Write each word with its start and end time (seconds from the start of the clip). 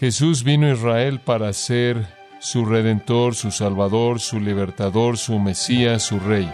Jesús 0.00 0.44
vino 0.44 0.66
a 0.66 0.70
Israel 0.70 1.20
para 1.20 1.52
ser 1.52 2.08
su 2.38 2.64
redentor, 2.64 3.34
su 3.34 3.50
salvador, 3.50 4.18
su 4.18 4.40
libertador, 4.40 5.18
su 5.18 5.38
Mesías, 5.38 6.02
su 6.02 6.18
rey. 6.18 6.50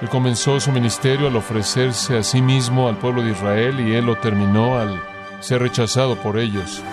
Él 0.00 0.08
comenzó 0.08 0.60
su 0.60 0.70
ministerio 0.70 1.26
al 1.26 1.34
ofrecerse 1.34 2.16
a 2.16 2.22
sí 2.22 2.40
mismo 2.40 2.88
al 2.88 2.96
pueblo 2.96 3.24
de 3.24 3.32
Israel 3.32 3.80
y 3.80 3.94
él 3.94 4.06
lo 4.06 4.16
terminó 4.18 4.78
al 4.78 5.02
ser 5.40 5.62
rechazado 5.62 6.14
por 6.22 6.38
ellos. 6.38 6.84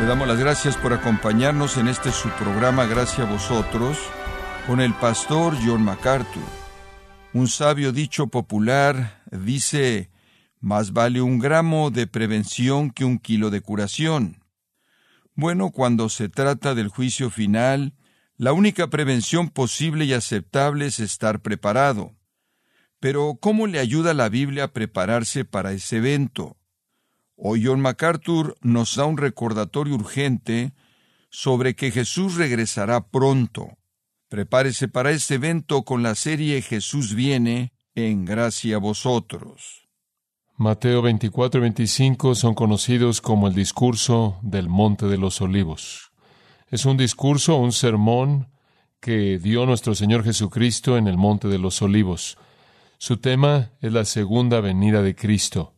Le 0.00 0.06
damos 0.06 0.26
las 0.26 0.38
gracias 0.38 0.78
por 0.78 0.94
acompañarnos 0.94 1.76
en 1.76 1.88
este 1.88 2.10
su 2.10 2.30
programa 2.30 2.86
Gracias 2.86 3.28
a 3.28 3.30
vosotros 3.30 3.98
con 4.66 4.80
el 4.80 4.94
pastor 4.94 5.54
John 5.62 5.84
MacArthur. 5.84 6.67
Un 7.34 7.46
sabio 7.46 7.92
dicho 7.92 8.28
popular 8.28 9.22
dice, 9.30 10.10
más 10.60 10.94
vale 10.94 11.20
un 11.20 11.38
gramo 11.38 11.90
de 11.90 12.06
prevención 12.06 12.90
que 12.90 13.04
un 13.04 13.18
kilo 13.18 13.50
de 13.50 13.60
curación. 13.60 14.42
Bueno, 15.34 15.70
cuando 15.70 16.08
se 16.08 16.30
trata 16.30 16.74
del 16.74 16.88
juicio 16.88 17.28
final, 17.28 17.92
la 18.38 18.54
única 18.54 18.88
prevención 18.88 19.50
posible 19.50 20.06
y 20.06 20.14
aceptable 20.14 20.86
es 20.86 21.00
estar 21.00 21.42
preparado. 21.42 22.16
Pero, 22.98 23.36
¿cómo 23.38 23.66
le 23.66 23.78
ayuda 23.78 24.14
la 24.14 24.30
Biblia 24.30 24.64
a 24.64 24.72
prepararse 24.72 25.44
para 25.44 25.72
ese 25.72 25.98
evento? 25.98 26.56
Hoy 27.36 27.62
John 27.66 27.80
MacArthur 27.80 28.56
nos 28.62 28.96
da 28.96 29.04
un 29.04 29.18
recordatorio 29.18 29.94
urgente 29.94 30.72
sobre 31.30 31.76
que 31.76 31.90
Jesús 31.90 32.36
regresará 32.36 33.06
pronto. 33.08 33.76
Prepárese 34.28 34.88
para 34.88 35.10
este 35.10 35.36
evento 35.36 35.84
con 35.84 36.02
la 36.02 36.14
serie 36.14 36.60
Jesús 36.60 37.14
viene 37.14 37.72
en 37.94 38.26
gracia 38.26 38.76
a 38.76 38.78
vosotros. 38.78 39.88
Mateo 40.56 41.00
24 41.00 41.60
y 41.60 41.62
25 41.62 42.34
son 42.34 42.54
conocidos 42.54 43.22
como 43.22 43.48
el 43.48 43.54
discurso 43.54 44.38
del 44.42 44.68
Monte 44.68 45.06
de 45.06 45.16
los 45.16 45.40
Olivos. 45.40 46.12
Es 46.70 46.84
un 46.84 46.98
discurso, 46.98 47.56
un 47.56 47.72
sermón 47.72 48.48
que 49.00 49.38
dio 49.38 49.64
nuestro 49.64 49.94
Señor 49.94 50.24
Jesucristo 50.24 50.98
en 50.98 51.06
el 51.06 51.16
Monte 51.16 51.48
de 51.48 51.58
los 51.58 51.80
Olivos. 51.80 52.36
Su 52.98 53.16
tema 53.16 53.70
es 53.80 53.92
la 53.94 54.04
segunda 54.04 54.60
venida 54.60 55.00
de 55.00 55.14
Cristo. 55.14 55.74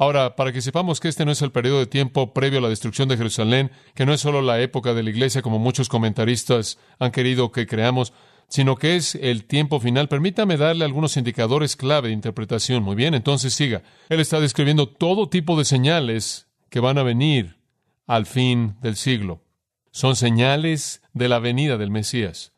Ahora, 0.00 0.34
para 0.34 0.50
que 0.50 0.62
sepamos 0.62 0.98
que 0.98 1.08
este 1.08 1.26
no 1.26 1.32
es 1.32 1.42
el 1.42 1.52
periodo 1.52 1.78
de 1.78 1.86
tiempo 1.86 2.32
previo 2.32 2.58
a 2.58 2.62
la 2.62 2.70
destrucción 2.70 3.06
de 3.10 3.18
Jerusalén, 3.18 3.70
que 3.94 4.06
no 4.06 4.14
es 4.14 4.22
solo 4.22 4.40
la 4.40 4.58
época 4.58 4.94
de 4.94 5.02
la 5.02 5.10
iglesia 5.10 5.42
como 5.42 5.58
muchos 5.58 5.90
comentaristas 5.90 6.78
han 6.98 7.10
querido 7.10 7.52
que 7.52 7.66
creamos, 7.66 8.14
sino 8.48 8.76
que 8.76 8.96
es 8.96 9.14
el 9.14 9.44
tiempo 9.44 9.78
final, 9.78 10.08
permítame 10.08 10.56
darle 10.56 10.86
algunos 10.86 11.18
indicadores 11.18 11.76
clave 11.76 12.08
de 12.08 12.14
interpretación. 12.14 12.82
Muy 12.82 12.96
bien, 12.96 13.12
entonces 13.12 13.52
siga. 13.52 13.82
Él 14.08 14.20
está 14.20 14.40
describiendo 14.40 14.88
todo 14.88 15.28
tipo 15.28 15.58
de 15.58 15.66
señales 15.66 16.48
que 16.70 16.80
van 16.80 16.96
a 16.96 17.02
venir 17.02 17.58
al 18.06 18.24
fin 18.24 18.76
del 18.80 18.96
siglo. 18.96 19.42
Son 19.90 20.16
señales 20.16 21.02
de 21.12 21.28
la 21.28 21.40
venida 21.40 21.76
del 21.76 21.90
Mesías. 21.90 22.54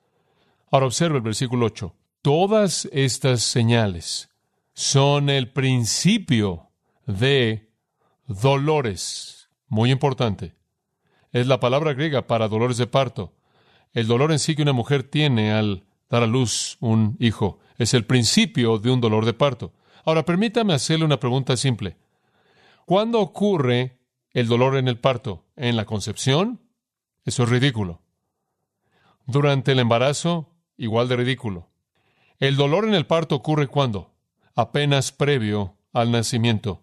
Ahora 0.70 0.86
observe 0.86 1.16
el 1.16 1.22
versículo 1.22 1.66
8. 1.66 1.92
Todas 2.22 2.88
estas 2.92 3.42
señales 3.42 4.28
son 4.74 5.28
el 5.28 5.50
principio 5.50 6.68
de 7.06 7.70
dolores. 8.26 9.48
Muy 9.68 9.90
importante. 9.90 10.54
Es 11.32 11.46
la 11.46 11.60
palabra 11.60 11.94
griega 11.94 12.26
para 12.26 12.48
dolores 12.48 12.76
de 12.76 12.86
parto. 12.86 13.32
El 13.92 14.06
dolor 14.06 14.32
en 14.32 14.38
sí 14.38 14.54
que 14.54 14.62
una 14.62 14.72
mujer 14.72 15.02
tiene 15.02 15.52
al 15.52 15.84
dar 16.10 16.22
a 16.22 16.26
luz 16.26 16.76
un 16.80 17.16
hijo 17.20 17.58
es 17.78 17.94
el 17.94 18.04
principio 18.04 18.78
de 18.78 18.90
un 18.90 19.00
dolor 19.00 19.24
de 19.24 19.34
parto. 19.34 19.72
Ahora, 20.04 20.24
permítame 20.24 20.74
hacerle 20.74 21.04
una 21.04 21.20
pregunta 21.20 21.56
simple. 21.56 21.96
¿Cuándo 22.84 23.20
ocurre 23.20 23.98
el 24.32 24.46
dolor 24.46 24.76
en 24.76 24.88
el 24.88 24.98
parto? 24.98 25.44
¿En 25.56 25.76
la 25.76 25.84
concepción? 25.84 26.60
Eso 27.24 27.44
es 27.44 27.48
ridículo. 27.48 28.00
Durante 29.26 29.72
el 29.72 29.78
embarazo, 29.78 30.50
igual 30.76 31.08
de 31.08 31.16
ridículo. 31.16 31.68
El 32.38 32.56
dolor 32.56 32.84
en 32.86 32.94
el 32.94 33.06
parto 33.06 33.36
ocurre 33.36 33.68
cuando? 33.68 34.12
Apenas 34.54 35.12
previo 35.12 35.76
al 35.92 36.10
nacimiento 36.10 36.82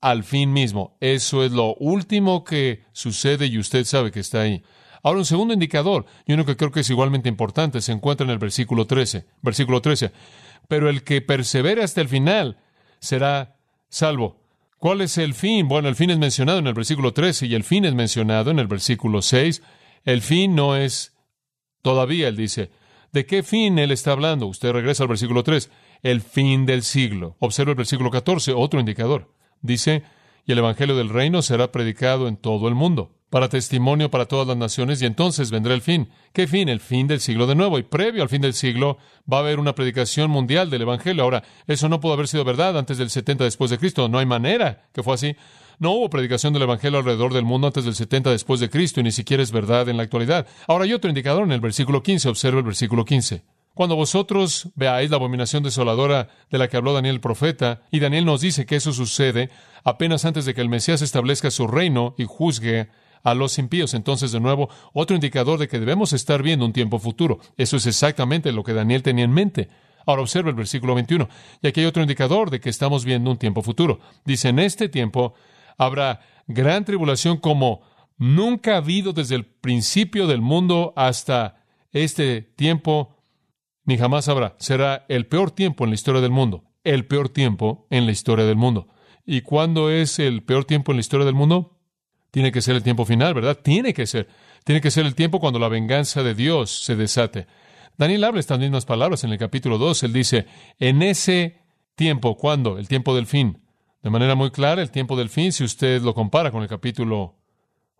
al 0.00 0.24
fin 0.24 0.52
mismo. 0.52 0.96
Eso 1.00 1.44
es 1.44 1.52
lo 1.52 1.74
último 1.74 2.44
que 2.44 2.84
sucede 2.92 3.46
y 3.46 3.58
usted 3.58 3.84
sabe 3.84 4.10
que 4.10 4.20
está 4.20 4.42
ahí. 4.42 4.62
Ahora, 5.02 5.20
un 5.20 5.24
segundo 5.24 5.54
indicador, 5.54 6.04
y 6.26 6.32
uno 6.32 6.44
que 6.44 6.56
creo 6.56 6.72
que 6.72 6.80
es 6.80 6.90
igualmente 6.90 7.28
importante, 7.28 7.80
se 7.80 7.92
encuentra 7.92 8.24
en 8.24 8.30
el 8.30 8.38
versículo 8.38 8.86
13. 8.86 9.26
Versículo 9.40 9.80
13. 9.80 10.10
Pero 10.68 10.88
el 10.88 11.04
que 11.04 11.20
persevere 11.20 11.84
hasta 11.84 12.00
el 12.00 12.08
final 12.08 12.58
será 12.98 13.56
salvo. 13.88 14.40
¿Cuál 14.78 15.00
es 15.00 15.16
el 15.16 15.34
fin? 15.34 15.68
Bueno, 15.68 15.88
el 15.88 15.94
fin 15.94 16.10
es 16.10 16.18
mencionado 16.18 16.58
en 16.58 16.66
el 16.66 16.74
versículo 16.74 17.12
13 17.12 17.46
y 17.46 17.54
el 17.54 17.64
fin 17.64 17.84
es 17.84 17.94
mencionado 17.94 18.50
en 18.50 18.58
el 18.58 18.66
versículo 18.66 19.22
6. 19.22 19.62
El 20.04 20.22
fin 20.22 20.54
no 20.54 20.76
es 20.76 21.14
todavía, 21.82 22.28
él 22.28 22.36
dice. 22.36 22.70
¿De 23.12 23.26
qué 23.26 23.42
fin 23.42 23.78
él 23.78 23.92
está 23.92 24.12
hablando? 24.12 24.46
Usted 24.46 24.72
regresa 24.72 25.04
al 25.04 25.08
versículo 25.08 25.42
3. 25.44 25.70
El 26.02 26.20
fin 26.20 26.66
del 26.66 26.82
siglo. 26.82 27.36
Observa 27.38 27.70
el 27.70 27.76
versículo 27.76 28.10
14, 28.10 28.52
otro 28.52 28.80
indicador. 28.80 29.32
Dice, 29.62 30.02
y 30.46 30.52
el 30.52 30.58
Evangelio 30.58 30.96
del 30.96 31.08
Reino 31.08 31.42
será 31.42 31.72
predicado 31.72 32.28
en 32.28 32.36
todo 32.36 32.68
el 32.68 32.74
mundo, 32.74 33.16
para 33.30 33.48
testimonio 33.48 34.10
para 34.10 34.26
todas 34.26 34.46
las 34.46 34.56
naciones, 34.56 35.02
y 35.02 35.06
entonces 35.06 35.50
vendrá 35.50 35.74
el 35.74 35.82
fin. 35.82 36.08
¿Qué 36.32 36.46
fin? 36.46 36.68
El 36.68 36.80
fin 36.80 37.08
del 37.08 37.20
siglo 37.20 37.46
de 37.46 37.56
nuevo. 37.56 37.78
Y 37.78 37.82
previo 37.82 38.22
al 38.22 38.28
fin 38.28 38.42
del 38.42 38.54
siglo 38.54 38.98
va 39.30 39.38
a 39.38 39.40
haber 39.40 39.58
una 39.58 39.74
predicación 39.74 40.30
mundial 40.30 40.70
del 40.70 40.82
Evangelio. 40.82 41.24
Ahora, 41.24 41.42
eso 41.66 41.88
no 41.88 42.00
pudo 42.00 42.12
haber 42.12 42.28
sido 42.28 42.44
verdad 42.44 42.78
antes 42.78 42.98
del 42.98 43.10
70 43.10 43.42
después 43.44 43.70
de 43.70 43.78
Cristo. 43.78 44.08
No 44.08 44.18
hay 44.18 44.26
manera 44.26 44.88
que 44.92 45.02
fue 45.02 45.14
así. 45.14 45.34
No 45.78 45.90
hubo 45.92 46.08
predicación 46.08 46.52
del 46.52 46.62
Evangelio 46.62 47.00
alrededor 47.00 47.34
del 47.34 47.44
mundo 47.44 47.66
antes 47.66 47.84
del 47.84 47.94
70 47.94 48.30
después 48.30 48.60
de 48.60 48.70
Cristo, 48.70 49.00
y 49.00 49.02
ni 49.02 49.12
siquiera 49.12 49.42
es 49.42 49.50
verdad 49.50 49.88
en 49.88 49.96
la 49.96 50.04
actualidad. 50.04 50.46
Ahora 50.68 50.84
hay 50.84 50.92
otro 50.92 51.10
indicador 51.10 51.42
en 51.42 51.52
el 51.52 51.60
versículo 51.60 52.02
15. 52.02 52.28
Observa 52.28 52.58
el 52.58 52.64
versículo 52.64 53.04
15. 53.04 53.55
Cuando 53.76 53.94
vosotros 53.94 54.70
veáis 54.74 55.10
la 55.10 55.18
abominación 55.18 55.62
desoladora 55.62 56.30
de 56.50 56.56
la 56.56 56.66
que 56.66 56.78
habló 56.78 56.94
Daniel 56.94 57.16
el 57.16 57.20
profeta, 57.20 57.82
y 57.90 58.00
Daniel 58.00 58.24
nos 58.24 58.40
dice 58.40 58.64
que 58.64 58.76
eso 58.76 58.90
sucede 58.94 59.50
apenas 59.84 60.24
antes 60.24 60.46
de 60.46 60.54
que 60.54 60.62
el 60.62 60.70
Mesías 60.70 61.02
establezca 61.02 61.50
su 61.50 61.66
reino 61.66 62.14
y 62.16 62.24
juzgue 62.24 62.88
a 63.22 63.34
los 63.34 63.58
impíos. 63.58 63.92
Entonces, 63.92 64.32
de 64.32 64.40
nuevo, 64.40 64.70
otro 64.94 65.14
indicador 65.14 65.58
de 65.58 65.68
que 65.68 65.78
debemos 65.78 66.14
estar 66.14 66.42
viendo 66.42 66.64
un 66.64 66.72
tiempo 66.72 66.98
futuro. 66.98 67.38
Eso 67.58 67.76
es 67.76 67.84
exactamente 67.84 68.50
lo 68.50 68.64
que 68.64 68.72
Daniel 68.72 69.02
tenía 69.02 69.26
en 69.26 69.32
mente. 69.32 69.68
Ahora 70.06 70.22
observa 70.22 70.48
el 70.48 70.56
versículo 70.56 70.94
21. 70.94 71.28
Y 71.60 71.66
aquí 71.66 71.80
hay 71.80 71.86
otro 71.86 72.00
indicador 72.00 72.48
de 72.48 72.60
que 72.60 72.70
estamos 72.70 73.04
viendo 73.04 73.30
un 73.30 73.36
tiempo 73.36 73.60
futuro. 73.60 74.00
Dice, 74.24 74.48
en 74.48 74.58
este 74.58 74.88
tiempo 74.88 75.34
habrá 75.76 76.20
gran 76.46 76.86
tribulación 76.86 77.36
como 77.36 77.82
nunca 78.16 78.72
ha 78.72 78.78
habido 78.78 79.12
desde 79.12 79.34
el 79.34 79.44
principio 79.44 80.26
del 80.26 80.40
mundo 80.40 80.94
hasta 80.96 81.62
este 81.92 82.40
tiempo 82.40 83.15
ni 83.86 83.96
jamás 83.96 84.28
habrá. 84.28 84.56
Será 84.58 85.06
el 85.08 85.26
peor 85.26 85.50
tiempo 85.52 85.84
en 85.84 85.90
la 85.90 85.94
historia 85.94 86.20
del 86.20 86.30
mundo. 86.30 86.64
El 86.84 87.06
peor 87.06 87.28
tiempo 87.28 87.86
en 87.90 88.04
la 88.04 88.12
historia 88.12 88.44
del 88.44 88.56
mundo. 88.56 88.88
¿Y 89.24 89.40
cuándo 89.40 89.90
es 89.90 90.18
el 90.18 90.42
peor 90.42 90.64
tiempo 90.64 90.92
en 90.92 90.98
la 90.98 91.00
historia 91.00 91.24
del 91.24 91.34
mundo? 91.34 91.78
Tiene 92.30 92.52
que 92.52 92.60
ser 92.60 92.76
el 92.76 92.82
tiempo 92.82 93.04
final, 93.04 93.32
¿verdad? 93.34 93.58
Tiene 93.62 93.94
que 93.94 94.06
ser. 94.06 94.28
Tiene 94.64 94.80
que 94.80 94.90
ser 94.90 95.06
el 95.06 95.14
tiempo 95.14 95.40
cuando 95.40 95.58
la 95.58 95.68
venganza 95.68 96.22
de 96.22 96.34
Dios 96.34 96.84
se 96.84 96.96
desate. 96.96 97.46
Daniel 97.96 98.24
habla 98.24 98.40
estas 98.40 98.58
mismas 98.58 98.84
palabras 98.84 99.24
en 99.24 99.30
el 99.32 99.38
capítulo 99.38 99.78
2. 99.78 100.02
Él 100.02 100.12
dice, 100.12 100.46
en 100.78 101.02
ese 101.02 101.58
tiempo, 101.94 102.36
¿cuándo? 102.36 102.78
El 102.78 102.88
tiempo 102.88 103.14
del 103.14 103.26
fin. 103.26 103.62
De 104.02 104.10
manera 104.10 104.34
muy 104.34 104.50
clara, 104.50 104.82
el 104.82 104.90
tiempo 104.90 105.16
del 105.16 105.30
fin, 105.30 105.52
si 105.52 105.64
usted 105.64 106.02
lo 106.02 106.14
compara 106.14 106.50
con 106.50 106.62
el 106.62 106.68
capítulo 106.68 107.36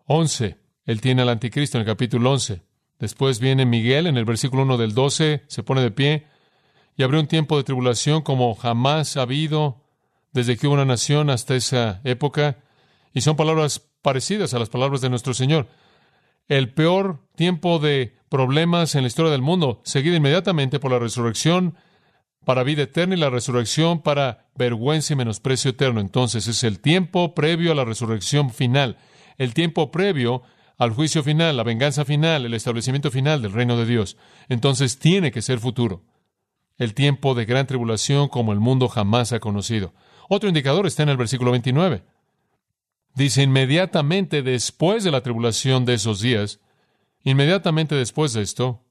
11, 0.05 0.57
él 0.85 1.01
tiene 1.01 1.23
al 1.23 1.29
anticristo 1.29 1.77
en 1.77 1.81
el 1.81 1.87
capítulo 1.87 2.31
11. 2.31 2.61
Después 2.99 3.39
viene 3.39 3.65
Miguel 3.65 4.07
en 4.07 4.17
el 4.17 4.25
versículo 4.25 4.63
1 4.63 4.77
del 4.77 4.93
12, 4.93 5.43
se 5.47 5.63
pone 5.63 5.81
de 5.81 5.91
pie 5.91 6.27
y 6.95 7.03
abrió 7.03 7.19
un 7.19 7.27
tiempo 7.27 7.57
de 7.57 7.63
tribulación 7.63 8.23
como 8.23 8.53
jamás 8.55 9.17
ha 9.17 9.21
habido 9.21 9.83
desde 10.33 10.57
que 10.57 10.67
hubo 10.67 10.73
una 10.73 10.85
nación 10.85 11.29
hasta 11.29 11.55
esa 11.55 12.01
época. 12.03 12.57
Y 13.13 13.21
son 13.21 13.35
palabras 13.35 13.87
parecidas 14.01 14.53
a 14.53 14.59
las 14.59 14.69
palabras 14.69 15.01
de 15.01 15.09
nuestro 15.09 15.33
Señor. 15.33 15.67
El 16.47 16.73
peor 16.73 17.19
tiempo 17.35 17.79
de 17.79 18.17
problemas 18.29 18.95
en 18.95 19.03
la 19.03 19.07
historia 19.07 19.31
del 19.31 19.41
mundo, 19.41 19.81
seguido 19.83 20.15
inmediatamente 20.15 20.79
por 20.79 20.91
la 20.91 20.99
resurrección 20.99 21.75
para 22.45 22.63
vida 22.63 22.83
eterna 22.83 23.15
y 23.15 23.19
la 23.19 23.29
resurrección 23.29 24.01
para 24.01 24.47
vergüenza 24.55 25.13
y 25.13 25.17
menosprecio 25.17 25.71
eterno. 25.71 25.99
Entonces 25.99 26.47
es 26.47 26.63
el 26.63 26.79
tiempo 26.79 27.35
previo 27.35 27.71
a 27.71 27.75
la 27.75 27.85
resurrección 27.85 28.51
final, 28.51 28.97
el 29.37 29.53
tiempo 29.53 29.91
previo 29.91 30.43
al 30.77 30.91
juicio 30.91 31.23
final, 31.23 31.57
la 31.57 31.63
venganza 31.63 32.05
final, 32.05 32.45
el 32.45 32.53
establecimiento 32.53 33.09
final 33.09 33.41
del 33.41 33.53
reino 33.53 33.77
de 33.77 33.85
Dios. 33.85 34.17
Entonces 34.47 34.99
tiene 34.99 35.31
que 35.31 35.41
ser 35.41 35.59
futuro. 35.59 36.03
El 36.77 36.93
tiempo 36.93 37.33
de 37.33 37.45
gran 37.45 37.65
tribulación 37.65 38.27
como 38.27 38.53
el 38.53 38.59
mundo 38.59 38.87
jamás 38.87 39.33
ha 39.33 39.39
conocido. 39.39 39.93
Otro 40.29 40.49
indicador 40.49 40.85
está 40.85 41.03
en 41.03 41.09
el 41.09 41.17
versículo 41.17 41.51
29. 41.51 42.03
Dice, 43.15 43.41
inmediatamente 43.41 44.43
después 44.43 45.03
de 45.03 45.09
la 45.09 45.21
tribulación 45.21 45.85
de 45.85 45.95
esos 45.95 46.21
días, 46.21 46.59
inmediatamente 47.23 47.95
después 47.95 48.33
de 48.33 48.43
esto, 48.43 48.83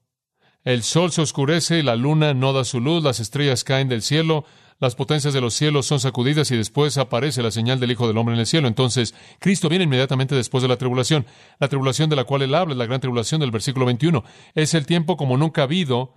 el 0.65 0.83
sol 0.83 1.13
se 1.13 1.21
oscurece, 1.21 1.81
la 1.81 1.95
luna 1.95 2.33
no 2.33 2.51
da 2.51 2.65
su 2.65 2.81
luz, 2.81 3.01
las 3.01 3.21
estrellas 3.21 3.63
caen 3.63 3.87
del 3.87 4.01
cielo, 4.01 4.43
las 4.79 4.95
potencias 4.95 5.33
de 5.33 5.41
los 5.41 5.55
cielos 5.55 5.87
son 5.87 5.99
sacudidas 5.99 6.51
y 6.51 6.57
después 6.57 6.97
aparece 6.97 7.41
la 7.41 7.49
señal 7.49 7.79
del 7.79 7.91
Hijo 7.91 8.07
del 8.07 8.17
Hombre 8.17 8.35
en 8.35 8.41
el 8.41 8.45
cielo. 8.45 8.67
Entonces, 8.67 9.15
Cristo 9.39 9.69
viene 9.69 9.85
inmediatamente 9.85 10.35
después 10.35 10.61
de 10.61 10.67
la 10.67 10.77
tribulación. 10.77 11.25
La 11.59 11.67
tribulación 11.67 12.09
de 12.09 12.15
la 12.15 12.25
cual 12.25 12.43
él 12.43 12.53
habla 12.53 12.73
es 12.73 12.77
la 12.77 12.85
gran 12.85 12.99
tribulación 12.99 13.41
del 13.41 13.49
versículo 13.49 13.87
21. 13.87 14.23
Es 14.53 14.75
el 14.75 14.85
tiempo 14.85 15.17
como 15.17 15.35
nunca 15.35 15.61
ha 15.61 15.63
habido 15.63 16.13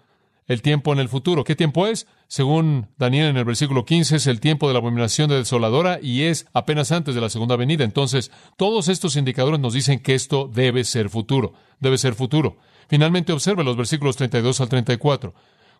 el 0.46 0.60
tiempo 0.60 0.92
en 0.92 0.98
el 0.98 1.08
futuro. 1.08 1.44
¿Qué 1.44 1.56
tiempo 1.56 1.86
es? 1.86 2.06
Según 2.28 2.88
Daniel 2.98 3.28
en 3.28 3.36
el 3.38 3.44
versículo 3.44 3.84
15, 3.84 4.16
es 4.16 4.26
el 4.26 4.40
tiempo 4.40 4.68
de 4.68 4.74
la 4.74 4.80
abominación 4.80 5.30
de 5.30 5.36
desoladora 5.36 5.98
y 6.02 6.22
es 6.22 6.46
apenas 6.52 6.92
antes 6.92 7.14
de 7.14 7.20
la 7.20 7.30
segunda 7.30 7.56
venida. 7.56 7.84
Entonces, 7.84 8.30
todos 8.58 8.88
estos 8.88 9.16
indicadores 9.16 9.60
nos 9.60 9.72
dicen 9.72 10.00
que 10.00 10.14
esto 10.14 10.50
debe 10.52 10.84
ser 10.84 11.08
futuro, 11.08 11.54
debe 11.78 11.96
ser 11.96 12.14
futuro. 12.14 12.58
Finalmente, 12.88 13.32
observe 13.32 13.64
los 13.64 13.76
versículos 13.76 14.16
32 14.16 14.60
al 14.60 14.68
34 14.68 15.34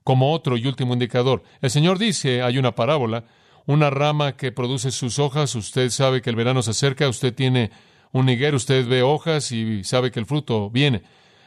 como 0.05 0.32
otro 0.32 0.56
y 0.56 0.67
último 0.67 0.93
indicador. 0.93 1.43
El 1.61 1.70
Señor 1.70 1.99
dice, 1.99 2.43
hay 2.43 2.58
una 2.58 2.75
parábola, 2.75 3.25
una 3.67 3.91
rama 3.91 4.37
que 4.37 4.52
produce 4.52 4.91
sus 4.91 5.19
hojas, 5.19 5.55
usted 5.55 5.91
sabe 5.91 6.23
que 6.23 6.31
el 6.31 6.37
verano 6.37 6.62
se 6.62 6.73
acerca, 6.73 7.08
usted 7.08 7.35
tiene 7.35 7.70
un 8.12 8.29
higuero, 8.29 8.56
usted 8.56 8.87
ve 8.88 9.02
hojas 9.02 9.52
y 9.52 9.85
sabe 9.85 10.11
que 10.11 10.20
el 10.20 10.26
fruto 10.26 10.70
viene. 10.70 11.02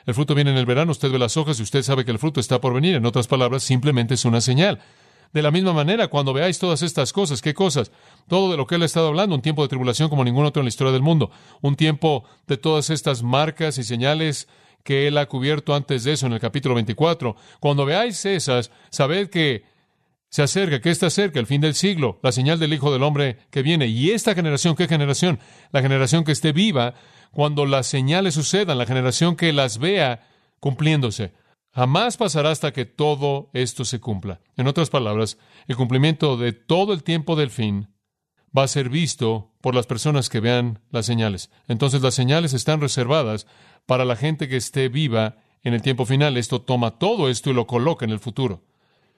El 0.06 0.14
fruto 0.14 0.36
viene 0.36 0.52
en 0.52 0.58
el 0.58 0.66
verano, 0.66 0.92
usted 0.92 1.12
ve 1.12 1.20
las 1.20 1.38
hojas 1.38 1.60
y 1.60 1.64
usted 1.64 1.82
sabe 1.82 2.06
que 2.06 2.12
el 2.12 2.20
fruto 2.20 2.40
está 2.40 2.60
por 2.60 2.74
venir. 2.74 2.96
En 2.96 3.06
otras 3.06 3.28
palabras, 3.28 3.64
simplemente 3.64 4.14
es 4.14 4.26
una 4.26 4.42
señal. 4.42 4.80
De 5.34 5.42
la 5.42 5.50
misma 5.50 5.74
manera, 5.74 6.10
cuando 6.10 6.32
veáis 6.32 6.60
todas 6.60 6.84
estas 6.84 7.12
cosas, 7.12 7.42
¿qué 7.42 7.54
cosas? 7.54 7.92
Todo 8.28 8.52
de 8.52 8.58
lo 8.58 8.68
que 8.68 8.76
él 8.76 8.84
ha 8.84 8.86
estado 8.86 9.08
hablando, 9.08 9.34
un 9.34 9.42
tiempo 9.42 9.64
de 9.64 9.70
tribulación 9.70 10.10
como 10.10 10.24
ningún 10.24 10.46
otro 10.46 10.62
en 10.62 10.66
la 10.66 10.70
historia 10.70 10.94
del 10.94 11.02
mundo, 11.02 11.32
un 11.62 11.76
tiempo 11.76 12.24
de 12.48 12.58
todas 12.58 12.92
estas 12.92 13.24
marcas 13.24 13.80
y 13.80 13.84
señales 13.84 14.48
que 14.84 15.08
él 15.08 15.18
ha 15.18 15.26
cubierto 15.28 15.74
antes 15.74 16.04
de 16.04 16.14
eso 16.14 16.28
en 16.28 16.34
el 16.34 16.40
capítulo 16.40 16.76
24. 16.76 17.36
Cuando 17.60 17.86
veáis 17.86 18.26
esas, 18.26 18.72
sabed 18.90 19.30
que 19.30 19.64
se 20.30 20.42
acerca, 20.42 20.82
que 20.82 20.90
está 20.90 21.10
cerca 21.10 21.40
el 21.40 21.46
fin 21.46 21.62
del 21.62 21.76
siglo, 21.76 22.20
la 22.24 22.32
señal 22.32 22.60
del 22.60 22.74
Hijo 22.74 22.92
del 22.92 23.04
Hombre 23.04 23.38
que 23.52 23.62
viene. 23.62 23.88
Y 23.88 24.12
esta 24.12 24.34
generación, 24.34 24.76
¿qué 24.76 24.88
generación? 24.88 25.40
La 25.72 25.82
generación 25.82 26.24
que 26.24 26.32
esté 26.32 26.52
viva 26.52 26.96
cuando 27.32 27.66
las 27.66 27.88
señales 27.88 28.34
sucedan, 28.34 28.78
la 28.78 28.86
generación 28.86 29.36
que 29.36 29.54
las 29.54 29.78
vea 29.78 30.28
cumpliéndose. 30.60 31.34
Jamás 31.72 32.18
pasará 32.18 32.52
hasta 32.52 32.74
que 32.74 32.86
todo 32.86 33.50
esto 33.54 33.86
se 33.86 34.00
cumpla. 34.00 34.42
En 34.58 34.68
otras 34.68 34.90
palabras, 34.90 35.38
el 35.68 35.76
cumplimiento 35.76 36.38
de 36.38 36.54
todo 36.54 36.94
el 36.94 37.04
tiempo 37.04 37.36
del 37.36 37.50
fin 37.50 37.93
va 38.58 38.64
a 38.64 38.68
ser 38.68 38.90
visto 38.90 39.52
por 39.62 39.76
las 39.76 39.88
personas 39.88 40.30
que 40.30 40.40
vean 40.40 40.80
las 40.92 41.06
señales. 41.06 41.50
Entonces 41.68 42.02
las 42.02 42.14
señales 42.14 42.54
están 42.54 42.82
reservadas 42.82 43.48
para 43.86 44.06
la 44.06 44.16
gente 44.16 44.48
que 44.48 44.58
esté 44.58 44.90
viva 44.90 45.38
en 45.64 45.74
el 45.74 45.82
tiempo 45.82 46.06
final. 46.06 46.38
Esto 46.38 46.62
toma 46.62 47.00
todo 47.00 47.30
esto 47.30 47.50
y 47.50 47.54
lo 47.54 47.68
coloca 47.68 48.06
en 48.06 48.12
el 48.12 48.20
futuro. 48.20 48.62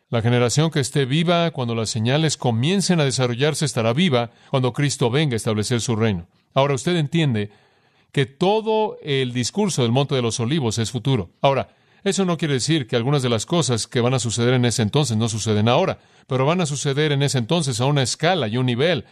La 0.10 0.22
generación 0.22 0.70
que 0.70 0.80
esté 0.80 1.06
viva 1.06 1.52
cuando 1.52 1.76
las 1.76 1.90
señales 1.90 2.38
comiencen 2.38 3.00
a 3.00 3.06
desarrollarse 3.06 3.66
estará 3.66 3.92
viva 3.92 4.32
cuando 4.52 4.72
Cristo 4.72 5.10
venga 5.10 5.34
a 5.34 5.38
establecer 5.38 5.82
su 5.82 5.96
reino. 5.96 6.28
Ahora 6.54 6.76
usted 6.76 6.96
entiende 6.96 7.50
que 8.12 8.26
todo 8.26 8.98
el 9.02 9.34
discurso 9.34 9.82
del 9.82 9.92
Monte 9.92 10.16
de 10.16 10.22
los 10.22 10.40
Olivos 10.40 10.78
es 10.78 10.92
futuro. 10.92 11.32
Ahora, 11.42 11.76
eso 12.06 12.24
no 12.24 12.38
quiere 12.38 12.54
decir 12.54 12.88
que 12.88 12.96
algunas 12.96 13.24
de 13.24 13.30
las 13.30 13.48
cosas 13.48 13.88
que 13.88 14.00
van 14.00 14.14
a 14.14 14.20
suceder 14.20 14.54
en 14.54 14.64
ese 14.64 14.84
entonces 14.84 15.18
no 15.18 15.28
suceden 15.28 15.68
ahora, 15.68 15.98
pero 16.28 16.46
van 16.46 16.62
a 16.62 16.68
suceder 16.68 17.12
en 17.12 17.24
ese 17.24 17.40
entonces 17.40 17.82
a 17.82 17.86
una 17.88 18.04
escala 18.04 18.48
y 18.48 18.58
un 18.58 18.68
nivel 18.68 19.06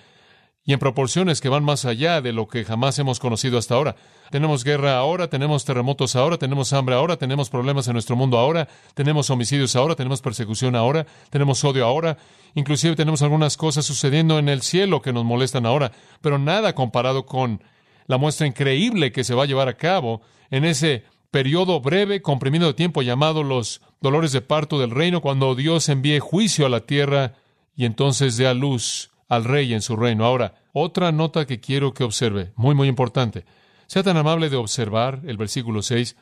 y 0.65 0.73
en 0.73 0.79
proporciones 0.79 1.41
que 1.41 1.49
van 1.49 1.63
más 1.63 1.83
allá 1.85 2.21
de 2.21 2.31
lo 2.31 2.47
que 2.47 2.63
jamás 2.63 2.97
hemos 2.97 3.19
conocido 3.19 3.57
hasta 3.57 3.75
ahora. 3.75 3.95
Tenemos 4.31 4.63
guerra 4.63 4.97
ahora, 4.97 5.29
tenemos 5.29 5.65
terremotos 5.65 6.15
ahora, 6.15 6.37
tenemos 6.37 6.71
hambre 6.71 6.95
ahora, 6.95 7.17
tenemos 7.17 7.49
problemas 7.49 7.87
en 7.87 7.93
nuestro 7.93 8.15
mundo 8.15 8.37
ahora, 8.37 8.69
tenemos 8.93 9.29
homicidios 9.29 9.75
ahora, 9.75 9.95
tenemos 9.95 10.21
persecución 10.21 10.75
ahora, 10.75 11.05
tenemos 11.29 11.63
odio 11.65 11.85
ahora, 11.85 12.17
inclusive 12.55 12.95
tenemos 12.95 13.21
algunas 13.21 13.57
cosas 13.57 13.85
sucediendo 13.85 14.39
en 14.39 14.47
el 14.47 14.61
cielo 14.61 15.01
que 15.01 15.11
nos 15.11 15.25
molestan 15.25 15.65
ahora, 15.65 15.91
pero 16.21 16.37
nada 16.37 16.73
comparado 16.73 17.25
con 17.25 17.61
la 18.07 18.17
muestra 18.17 18.47
increíble 18.47 19.11
que 19.11 19.23
se 19.23 19.35
va 19.35 19.43
a 19.43 19.47
llevar 19.47 19.67
a 19.67 19.77
cabo 19.77 20.21
en 20.49 20.63
ese 20.63 21.03
periodo 21.29 21.81
breve, 21.81 22.21
comprimido 22.21 22.67
de 22.67 22.73
tiempo 22.73 23.01
llamado 23.01 23.43
los 23.43 23.81
dolores 23.99 24.31
de 24.31 24.41
parto 24.41 24.79
del 24.79 24.91
reino, 24.91 25.19
cuando 25.19 25.55
Dios 25.55 25.89
envíe 25.89 26.19
juicio 26.19 26.65
a 26.65 26.69
la 26.69 26.81
tierra 26.81 27.33
y 27.75 27.85
entonces 27.85 28.37
dé 28.37 28.47
a 28.47 28.53
luz 28.53 29.12
al 29.35 29.43
rey 29.43 29.73
en 29.73 29.81
su 29.81 29.95
reino. 29.95 30.25
Ahora, 30.25 30.55
otra 30.73 31.11
nota 31.11 31.45
que 31.45 31.59
quiero 31.59 31.93
que 31.93 32.03
observe, 32.03 32.53
muy, 32.55 32.75
muy 32.75 32.87
importante. 32.87 33.45
Sea 33.87 34.03
tan 34.03 34.17
amable 34.17 34.49
de 34.49 34.57
observar 34.57 35.21
el 35.25 35.37
versículo 35.37 35.81
6. 35.81 36.15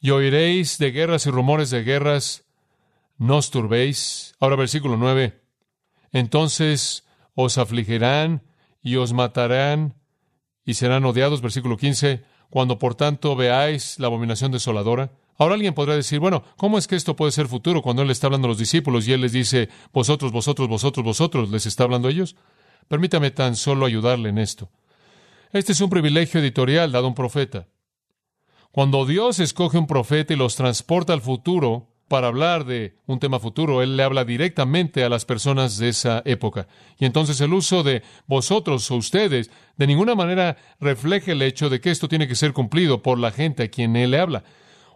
Y 0.00 0.10
oiréis 0.10 0.78
de 0.78 0.90
guerras 0.90 1.26
y 1.26 1.30
rumores 1.30 1.70
de 1.70 1.82
guerras, 1.82 2.44
no 3.18 3.38
os 3.38 3.50
turbéis. 3.50 4.34
Ahora, 4.40 4.56
versículo 4.56 4.96
9. 4.96 5.40
Entonces 6.12 7.04
os 7.34 7.58
afligirán 7.58 8.42
y 8.82 8.96
os 8.96 9.12
matarán 9.12 9.94
y 10.64 10.74
serán 10.74 11.04
odiados. 11.04 11.40
Versículo 11.40 11.76
15. 11.76 12.24
Cuando 12.50 12.78
por 12.78 12.94
tanto 12.94 13.34
veáis 13.36 13.98
la 13.98 14.08
abominación 14.08 14.52
desoladora. 14.52 15.12
Ahora 15.38 15.54
alguien 15.54 15.74
podrá 15.74 15.96
decir, 15.96 16.20
bueno, 16.20 16.44
¿cómo 16.56 16.78
es 16.78 16.86
que 16.86 16.96
esto 16.96 17.16
puede 17.16 17.32
ser 17.32 17.48
futuro 17.48 17.82
cuando 17.82 18.02
Él 18.02 18.10
está 18.10 18.26
hablando 18.26 18.46
a 18.46 18.50
los 18.50 18.58
discípulos 18.58 19.08
y 19.08 19.12
Él 19.12 19.22
les 19.22 19.32
dice, 19.32 19.68
vosotros, 19.92 20.30
vosotros, 20.30 20.68
vosotros, 20.68 21.04
vosotros, 21.04 21.50
les 21.50 21.66
está 21.66 21.84
hablando 21.84 22.08
a 22.08 22.10
ellos? 22.10 22.36
Permítame 22.88 23.30
tan 23.30 23.56
solo 23.56 23.86
ayudarle 23.86 24.28
en 24.28 24.38
esto. 24.38 24.70
Este 25.52 25.72
es 25.72 25.80
un 25.80 25.90
privilegio 25.90 26.40
editorial 26.40 26.92
dado 26.92 27.06
a 27.06 27.08
un 27.08 27.14
profeta. 27.14 27.66
Cuando 28.70 29.04
Dios 29.04 29.38
escoge 29.38 29.78
un 29.78 29.86
profeta 29.86 30.32
y 30.32 30.36
los 30.36 30.56
transporta 30.56 31.12
al 31.12 31.20
futuro 31.20 31.88
para 32.08 32.28
hablar 32.28 32.64
de 32.64 32.96
un 33.06 33.18
tema 33.18 33.38
futuro, 33.38 33.82
Él 33.82 33.96
le 33.96 34.02
habla 34.02 34.24
directamente 34.24 35.04
a 35.04 35.08
las 35.08 35.24
personas 35.24 35.78
de 35.78 35.88
esa 35.88 36.22
época. 36.24 36.68
Y 36.98 37.04
entonces 37.04 37.40
el 37.40 37.54
uso 37.54 37.82
de 37.82 38.02
vosotros 38.26 38.90
o 38.90 38.96
ustedes 38.96 39.50
de 39.76 39.86
ninguna 39.86 40.14
manera 40.14 40.56
refleja 40.80 41.32
el 41.32 41.42
hecho 41.42 41.70
de 41.70 41.80
que 41.80 41.90
esto 41.90 42.08
tiene 42.08 42.28
que 42.28 42.34
ser 42.34 42.52
cumplido 42.52 43.02
por 43.02 43.18
la 43.18 43.30
gente 43.30 43.62
a 43.62 43.68
quien 43.68 43.96
Él 43.96 44.10
le 44.10 44.20
habla. 44.20 44.44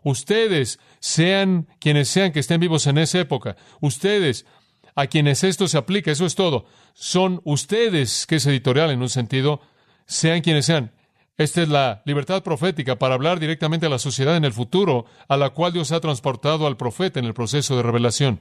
Ustedes, 0.06 0.78
sean 1.00 1.66
quienes 1.80 2.06
sean 2.06 2.30
que 2.30 2.38
estén 2.38 2.60
vivos 2.60 2.86
en 2.86 2.96
esa 2.96 3.18
época, 3.18 3.56
ustedes, 3.80 4.46
a 4.94 5.08
quienes 5.08 5.42
esto 5.42 5.66
se 5.66 5.78
aplica, 5.78 6.12
eso 6.12 6.26
es 6.26 6.36
todo, 6.36 6.66
son 6.94 7.40
ustedes, 7.42 8.24
que 8.24 8.36
es 8.36 8.46
editorial 8.46 8.92
en 8.92 9.02
un 9.02 9.08
sentido, 9.08 9.60
sean 10.06 10.42
quienes 10.42 10.66
sean. 10.66 10.92
Esta 11.36 11.60
es 11.60 11.68
la 11.68 12.02
libertad 12.04 12.44
profética 12.44 13.00
para 13.00 13.16
hablar 13.16 13.40
directamente 13.40 13.86
a 13.86 13.88
la 13.88 13.98
sociedad 13.98 14.36
en 14.36 14.44
el 14.44 14.52
futuro, 14.52 15.06
a 15.26 15.36
la 15.36 15.50
cual 15.50 15.72
Dios 15.72 15.90
ha 15.90 15.98
transportado 15.98 16.68
al 16.68 16.76
profeta 16.76 17.18
en 17.18 17.26
el 17.26 17.34
proceso 17.34 17.76
de 17.76 17.82
revelación. 17.82 18.40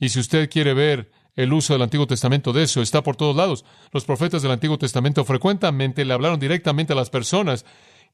Y 0.00 0.08
si 0.08 0.18
usted 0.18 0.50
quiere 0.50 0.74
ver 0.74 1.12
el 1.36 1.52
uso 1.52 1.74
del 1.74 1.82
Antiguo 1.82 2.08
Testamento 2.08 2.52
de 2.52 2.64
eso, 2.64 2.82
está 2.82 3.04
por 3.04 3.14
todos 3.14 3.36
lados. 3.36 3.64
Los 3.92 4.04
profetas 4.04 4.42
del 4.42 4.50
Antiguo 4.50 4.78
Testamento 4.78 5.24
frecuentemente 5.24 6.04
le 6.04 6.12
hablaron 6.12 6.40
directamente 6.40 6.92
a 6.92 6.96
las 6.96 7.08
personas 7.08 7.64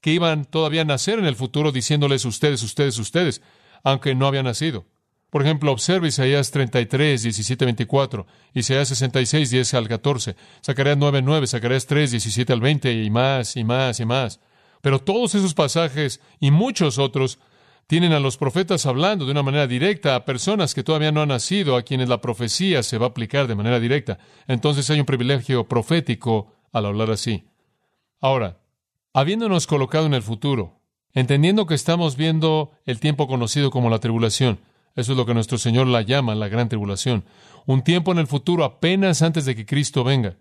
que 0.01 0.13
iban 0.13 0.45
todavía 0.45 0.83
a 0.83 0.85
nacer 0.85 1.19
en 1.19 1.27
el 1.27 1.37
futuro 1.37 1.73
diciéndoles 1.73 2.25
ustedes, 2.25 2.63
ustedes, 2.63 2.99
ustedes, 2.99 3.43
aunque 3.83 4.15
no 4.15 4.27
habían 4.27 4.45
nacido. 4.47 4.87
Por 5.31 5.43
ejemplo, 5.43 5.71
observe 5.71 6.09
Isaías 6.09 6.51
33, 6.51 7.23
17, 7.23 7.65
24, 7.65 8.27
Isaías 8.53 8.89
66, 8.89 9.51
10 9.51 9.75
al 9.75 9.89
14, 9.89 10.35
Zacarías 10.65 10.97
9, 10.99 11.23
9, 11.23 11.47
Zacarías 11.47 11.87
3, 11.87 12.11
17 12.11 12.53
al 12.53 12.61
20 12.61 12.93
y 13.05 13.11
más 13.11 13.57
y 13.57 13.63
más 13.63 14.01
y 14.01 14.05
más. 14.05 14.41
Pero 14.81 14.99
todos 14.99 15.35
esos 15.37 15.55
pasajes 15.55 16.21
y 16.41 16.51
muchos 16.51 16.99
otros 16.99 17.39
tienen 17.87 18.13
a 18.13 18.21
los 18.21 18.37
profetas 18.37 18.87
hablando 18.87 19.25
de 19.25 19.33
una 19.33 19.43
manera 19.43 19.67
directa 19.67 20.15
a 20.15 20.25
personas 20.25 20.75
que 20.75 20.83
todavía 20.83 21.13
no 21.13 21.23
han 21.23 21.29
nacido, 21.29 21.77
a 21.77 21.83
quienes 21.83 22.09
la 22.09 22.21
profecía 22.21 22.83
se 22.83 22.99
va 22.99 23.07
a 23.07 23.09
aplicar 23.11 23.47
de 23.47 23.55
manera 23.55 23.79
directa. 23.79 24.19
Entonces 24.49 24.89
hay 24.91 25.01
un 25.01 25.07
privilegio 25.07 25.67
profético 25.67 26.55
al 26.73 26.87
hablar 26.87 27.11
así. 27.11 27.47
Ahora, 28.21 28.60
habiéndonos 29.13 29.67
colocado 29.67 30.07
en 30.07 30.15
el 30.15 30.23
futuro, 30.23 30.81
entendiendo 31.13 31.67
que 31.67 31.75
estamos 31.75 32.17
viendo 32.17 32.71
el 32.87 33.01
tiempo 33.01 33.27
conocido 33.27 33.71
como 33.71 33.91
la 33.91 33.99
tribulación, 33.99 34.61
eso 34.97 35.13
es 35.13 35.19
lo 35.19 35.27
que 35.27 35.35
nuestro 35.35 35.59
Señor 35.59 35.87
la 35.87 36.03
llama 36.03 36.35
la 36.35 36.49
gran 36.49 36.69
tribulación, 36.69 37.25
un 37.67 37.83
tiempo 37.83 38.13
en 38.13 38.19
el 38.19 38.27
futuro 38.27 38.65
apenas 38.65 39.23
antes 39.23 39.45
de 39.45 39.55
que 39.55 39.67
Cristo 39.67 40.05
venga. 40.05 40.37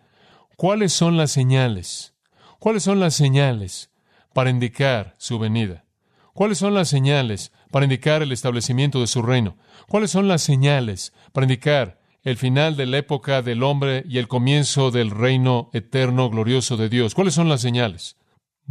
¿Cuáles 0.55 0.93
son 0.93 1.17
las 1.17 1.31
señales? 1.31 2.13
¿Cuáles 2.59 2.83
son 2.83 2.99
las 2.99 3.13
señales 3.13 3.91
para 4.33 4.49
indicar 4.49 5.15
su 5.17 5.39
venida? 5.39 5.85
¿Cuáles 6.33 6.57
son 6.57 6.73
las 6.73 6.89
señales 6.89 7.51
para 7.71 7.85
indicar 7.85 8.21
el 8.21 8.31
establecimiento 8.31 8.99
de 8.99 9.07
su 9.07 9.21
reino? 9.21 9.57
¿Cuáles 9.87 10.11
son 10.11 10.27
las 10.27 10.41
señales 10.41 11.13
para 11.31 11.45
indicar 11.45 11.99
el 12.23 12.37
final 12.37 12.75
de 12.75 12.85
la 12.85 12.97
época 12.97 13.41
del 13.41 13.63
hombre 13.63 14.03
y 14.07 14.17
el 14.17 14.27
comienzo 14.27 14.91
del 14.91 15.11
reino 15.11 15.69
eterno 15.73 16.29
glorioso 16.29 16.77
de 16.77 16.89
Dios? 16.89 17.15
¿Cuáles 17.15 17.33
son 17.33 17.49
las 17.49 17.61
señales? 17.61 18.18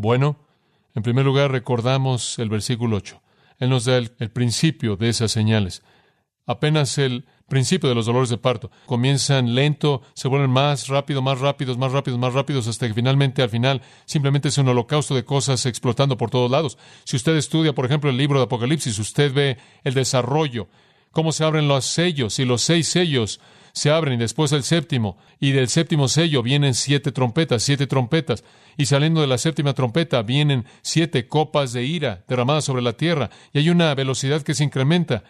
Bueno, 0.00 0.36
en 0.94 1.02
primer 1.02 1.24
lugar 1.24 1.50
recordamos 1.50 2.38
el 2.38 2.48
versículo 2.48 2.98
8. 2.98 3.20
Él 3.58 3.68
nos 3.68 3.84
da 3.84 3.96
el, 3.96 4.30
principio 4.30 4.94
de 4.94 5.08
esas 5.08 5.32
señales. 5.32 5.82
Apenas 6.46 6.98
el 6.98 7.26
principio 7.48 7.88
de 7.88 7.96
los 7.96 8.06
dolores 8.06 8.28
de 8.28 8.38
parto. 8.38 8.70
Comienzan 8.86 9.56
lento, 9.56 10.02
se 10.14 10.28
vuelven 10.28 10.50
más 10.50 10.86
rápido, 10.86 11.20
más 11.20 11.40
rápidos, 11.40 11.78
más 11.78 11.90
rápidos, 11.90 12.16
más 12.16 12.32
rápidos, 12.32 12.68
hasta 12.68 12.86
que 12.86 12.94
finalmente, 12.94 13.42
al 13.42 13.50
final, 13.50 13.82
simplemente 14.04 14.50
es 14.50 14.58
un 14.58 14.68
holocausto 14.68 15.16
de 15.16 15.24
cosas 15.24 15.66
explotando 15.66 16.16
por 16.16 16.30
todos 16.30 16.48
lados. 16.48 16.78
Si 17.02 17.16
usted 17.16 17.34
estudia, 17.34 17.74
por 17.74 17.84
ejemplo, 17.84 18.08
el 18.08 18.16
libro 18.16 18.38
de 18.38 18.44
Apocalipsis, 18.44 19.00
usted 19.00 19.34
ve 19.34 19.58
el 19.82 19.94
desarrollo, 19.94 20.68
cómo 21.10 21.32
se 21.32 21.44
abren 21.44 21.68
los 21.68 21.84
sellos 21.84 22.38
y 22.38 22.44
los 22.44 22.62
seis 22.62 22.88
sellos 22.88 23.40
se 23.72 23.90
abren 23.90 24.14
y 24.14 24.16
después 24.16 24.52
el 24.52 24.64
séptimo, 24.64 25.18
y 25.38 25.52
del 25.52 25.68
séptimo 25.68 26.08
sello 26.08 26.42
vienen 26.42 26.74
siete 26.74 27.12
trompetas, 27.12 27.62
siete 27.62 27.86
trompetas, 27.86 28.44
y 28.76 28.86
saliendo 28.86 29.20
de 29.20 29.26
la 29.26 29.38
séptima 29.38 29.74
trompeta 29.74 30.22
vienen 30.22 30.64
siete 30.82 31.28
copas 31.28 31.72
de 31.72 31.84
ira 31.84 32.24
derramadas 32.26 32.64
sobre 32.64 32.82
la 32.82 32.94
tierra, 32.94 33.30
y 33.52 33.58
hay 33.58 33.70
una 33.70 33.94
velocidad 33.94 34.42
que 34.42 34.54
se 34.54 34.64
incrementa. 34.64 35.22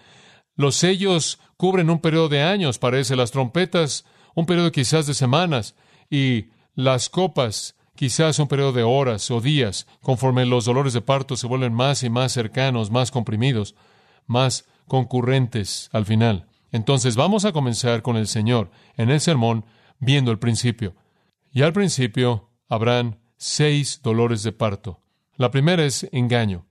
Los 0.57 0.77
sellos 0.77 1.39
cubren 1.57 1.91
un 1.91 2.01
periodo 2.01 2.29
de 2.29 2.43
años, 2.43 2.79
parece, 2.79 3.17
las 3.17 3.31
trompetas 3.31 4.05
un 4.35 4.47
periodo 4.47 4.73
quizás 4.73 5.07
de 5.07 5.15
semanas, 5.15 5.75
y 6.11 6.47
las 6.75 7.09
copas 7.09 7.75
quizás 7.97 8.39
un 8.39 8.47
periodo 8.47 8.73
de 8.73 8.85
horas 8.85 9.31
o 9.31 9.41
días, 9.41 9.87
conforme 10.01 10.47
los 10.47 10.65
dolores 10.65 10.93
de 10.93 11.01
parto 11.01 11.37
se 11.37 11.49
vuelven 11.49 11.75
más 11.75 12.05
y 12.05 12.11
más 12.11 12.33
cercanos, 12.33 12.91
más 12.93 13.11
comprimidos, 13.11 13.75
más 14.27 14.67
concurrentes 14.89 15.89
al 15.93 16.05
final. 16.05 16.47
Entonces 16.73 17.17
vamos 17.17 17.45
a 17.45 17.53
comenzar 17.53 18.03
con 18.03 18.17
el 18.17 18.27
Señor 18.27 18.71
en 18.97 19.11
el 19.11 19.21
sermón 19.21 19.65
viendo 20.01 20.31
el 20.31 20.39
principio. 20.39 20.95
Y 21.53 21.63
al 21.63 21.73
principio 21.73 22.51
habrán 22.69 23.21
seis 23.37 24.01
dolores 24.03 24.43
de 24.43 24.53
parto. 24.53 25.01
La 25.37 25.51
primera 25.51 25.85
es 25.85 26.09
engaño. 26.13 26.67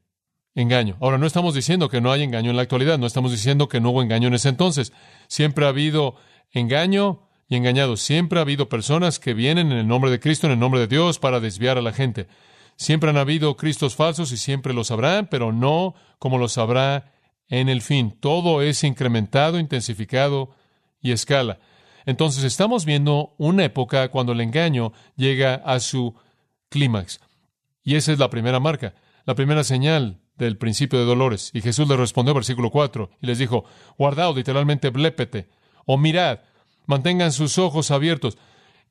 Engaño. 0.53 0.97
Ahora, 0.99 1.17
no 1.17 1.27
estamos 1.27 1.53
diciendo 1.53 1.87
que 1.87 2.01
no 2.01 2.11
hay 2.11 2.23
engaño 2.23 2.49
en 2.49 2.55
la 2.55 2.63
actualidad, 2.63 2.97
no 2.97 3.05
estamos 3.05 3.31
diciendo 3.31 3.69
que 3.69 3.79
no 3.79 3.91
hubo 3.91 4.01
engaño 4.01 4.27
en 4.27 4.33
ese 4.33 4.49
entonces. 4.49 4.91
Siempre 5.27 5.65
ha 5.65 5.69
habido 5.69 6.15
engaño 6.51 7.27
y 7.47 7.55
engañados. 7.55 8.01
Siempre 8.01 8.39
ha 8.39 8.41
habido 8.41 8.67
personas 8.67 9.19
que 9.19 9.33
vienen 9.33 9.71
en 9.71 9.77
el 9.77 9.87
nombre 9.87 10.11
de 10.11 10.19
Cristo, 10.19 10.47
en 10.47 10.53
el 10.53 10.59
nombre 10.59 10.81
de 10.81 10.87
Dios, 10.87 11.19
para 11.19 11.39
desviar 11.39 11.77
a 11.77 11.81
la 11.81 11.93
gente. 11.93 12.27
Siempre 12.75 13.09
han 13.09 13.17
habido 13.17 13.55
Cristos 13.55 13.95
falsos 13.95 14.31
y 14.31 14.37
siempre 14.37 14.73
los 14.73 14.91
habrán, 14.91 15.27
pero 15.27 15.51
no 15.51 15.95
como 16.19 16.37
los 16.37 16.57
habrá 16.57 17.13
en 17.49 17.69
el 17.69 17.81
fin. 17.81 18.17
Todo 18.19 18.61
es 18.61 18.83
incrementado, 18.83 19.59
intensificado 19.59 20.51
y 21.01 21.11
escala. 21.11 21.59
Entonces 22.05 22.43
estamos 22.43 22.85
viendo 22.85 23.35
una 23.37 23.65
época 23.65 24.09
cuando 24.09 24.31
el 24.31 24.41
engaño 24.41 24.93
llega 25.15 25.55
a 25.55 25.79
su 25.79 26.15
clímax. 26.69 27.19
Y 27.83 27.95
esa 27.95 28.11
es 28.11 28.19
la 28.19 28.29
primera 28.29 28.59
marca, 28.59 28.95
la 29.25 29.35
primera 29.35 29.63
señal 29.63 30.19
del 30.37 30.57
principio 30.57 30.99
de 30.99 31.05
dolores. 31.05 31.51
Y 31.53 31.61
Jesús 31.61 31.87
le 31.87 31.97
respondió, 31.97 32.33
versículo 32.33 32.69
4, 32.69 33.09
y 33.21 33.27
les 33.27 33.39
dijo, 33.39 33.65
guardaos, 33.97 34.35
literalmente, 34.35 34.89
blépete, 34.89 35.49
o 35.85 35.97
mirad, 35.97 36.39
mantengan 36.85 37.31
sus 37.31 37.57
ojos 37.57 37.91
abiertos, 37.91 38.37